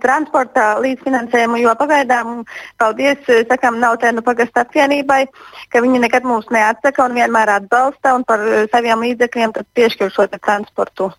[0.02, 2.44] transporta līdzfinansējumu, jo pagaidām,
[2.78, 5.26] paldies, sakām, Nautrēnu pagasta apvienībai,
[5.72, 8.40] ka viņi nekad mūs neatsaka un vienmēr atbalsta un par
[8.72, 11.12] saviem līdzekļiem piešķir šo transportu.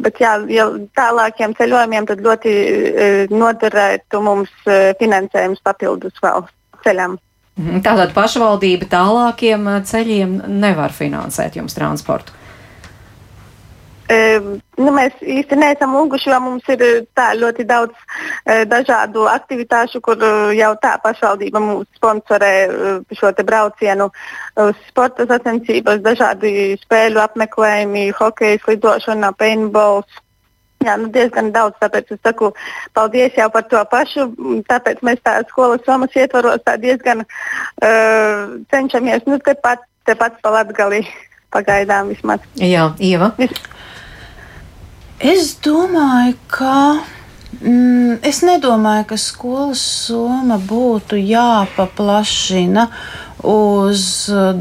[0.00, 6.46] Bet jā, jau tālākiem ceļojumiem ļoti e, noderētu mums e, finansējums papildus vēl
[6.84, 7.18] ceļam.
[7.60, 12.36] Tātad pašvaldība tālākiem ceļiem nevar finansēt jums transportu.
[14.10, 16.80] E, nu, mēs īsti neesam lūguši, jo mums ir
[17.14, 20.24] tā ļoti daudz e, dažādu aktivitāšu, kur
[20.56, 22.50] jau tā pašvaldība mums sponsorē
[23.14, 24.08] šo braucienu
[24.88, 30.18] sporta sacensības, dažādi spēļu apmeklējumi, hokeja, lidošana, paintballs.
[30.80, 32.52] Jā, nu diezgan daudz, tāpēc es saku
[32.96, 34.30] paldies jau par to pašu.
[34.68, 41.02] Tāpēc mēs tā skolas somas ietvaros tā diezgan uh, cenšamies, nu tepat, tepat pa Latgali
[41.54, 42.40] pagaidām vismaz.
[42.56, 43.34] Jā, Ieva.
[43.36, 43.52] Vis
[45.20, 47.04] Es domāju, ka.
[47.60, 52.86] Mm, es nedomāju, ka skolas soma būtu jāpaplašina
[53.46, 54.04] uz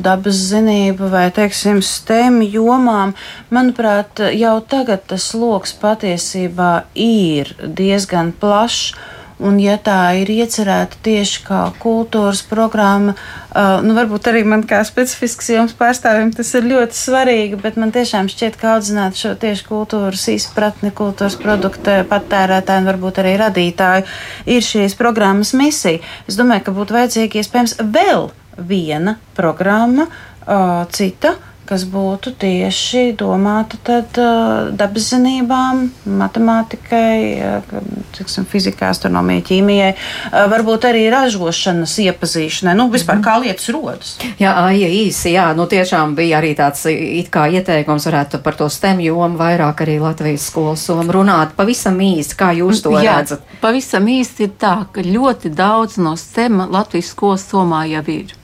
[0.04, 3.16] dabas zinību vai, teiksim, STEM jomām,
[3.54, 8.94] manuprāt, jau tagad tas lokus patiesībā ir diezgan plašs.
[9.40, 14.82] Un, ja tā ir iecerēta tieši kā kultūras programma, uh, nu, varbūt arī man kā
[14.84, 19.64] specifisks jums pārstāvjiem tas ir ļoti svarīgi, bet man tiešām šķiet, ka audzināt šo tieši
[19.70, 24.12] kultūras izpratni, kultūras produktu patērētāju un varbūt arī radītāju
[24.58, 26.04] ir šīs programmas misija.
[26.28, 28.28] Es domāju, ka būtu vajadzīga iespējams vēl
[28.68, 31.36] viena programma, uh, cita
[31.70, 35.84] kas būtu tieši domāta tad, uh, dabas zinībām,
[36.18, 37.76] matemātikai, uh,
[38.18, 44.16] tiksim, fizikai, astronomijai, ķīmijai, uh, varbūt arī ražošanas iepazīšanai, nu, vispār kā lietas rodas.
[44.42, 48.70] Jā, ja īsi, jā, nu tiešām bija arī tāds it kā ieteikums varētu par to
[48.74, 51.54] STEM jomu vairāk arī Latvijas skolas somu runāt.
[51.60, 53.46] Pavisam īsti, kā jūs to jā, redzat?
[53.62, 58.39] Pavisam īsti ir tā, ka ļoti daudz no STEM Latvijas skolas somā jau ir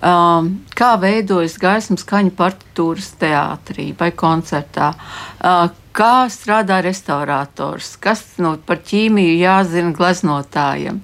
[0.00, 4.92] um, kā veidojas gaismas skaņu partitūras teātrī vai koncertā.
[5.40, 10.98] Uh, Kā strādā restaurators, kas nu, par ķīmiju jāzina gleznotājiem.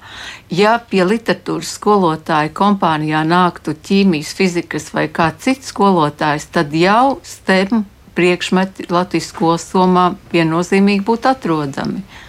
[0.52, 7.86] Ja pie literatūras skolotāja kompānijā nāktu ķīmijas, fizikas vai kāds cits skolotājs, tad jau STEM
[8.12, 12.04] priekšmeti Latvijas skolas somā viennozīmīgi būtu atrodami.
[12.04, 12.21] Uh,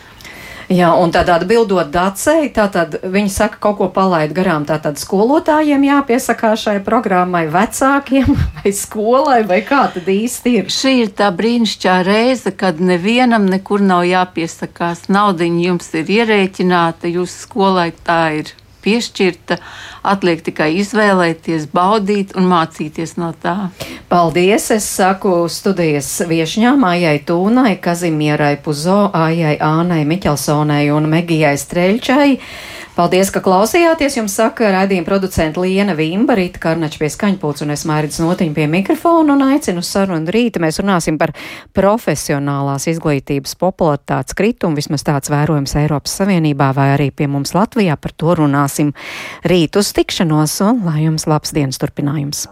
[0.71, 4.63] Jā, un tad atbildot Dacei, tātad viņi saka, kaut ko palaid garām.
[4.67, 10.71] Tātad skolotājiem jāpiesakās šai programmai, vecākiem vai skolai, vai kā tad īsti ir?
[10.71, 15.09] Šī ir tā brīnišķīgā reize, kad nevienam nekur nav jāpiesakās.
[15.11, 18.53] Naudiņa jums ir ierēķināta, jūsu skolai tā ir
[18.83, 19.59] piešķirta.
[20.03, 23.69] Atliek tikai izvēlēties, baudīt un mācīties no tā.
[24.11, 24.67] Paldies!
[24.75, 32.29] Es saku studijas viešņām Aijai Tūnai, Kazimierai Puzo, Aijai Ānai Miķelsonai un Megijai Streļčai.
[32.93, 34.19] Paldies, ka klausījāties.
[34.19, 38.67] Jums saka raidījuma producenta Liena Vimba, Rīta Karnača pie skaņpūts un es Mairidz Notiņu pie
[38.69, 40.61] mikrofona un aicinu sarunu rīta.
[40.61, 41.33] Mēs runāsim par
[41.73, 47.97] profesionālās izglītības popularitātes kritumu, vismaz tāds vērojums Eiropas Savienībā vai arī pie mums Latvijā.
[47.97, 48.93] Par to runāsim
[49.49, 52.47] rīt uz tikšanos un lai jums labs dienas turpinājums.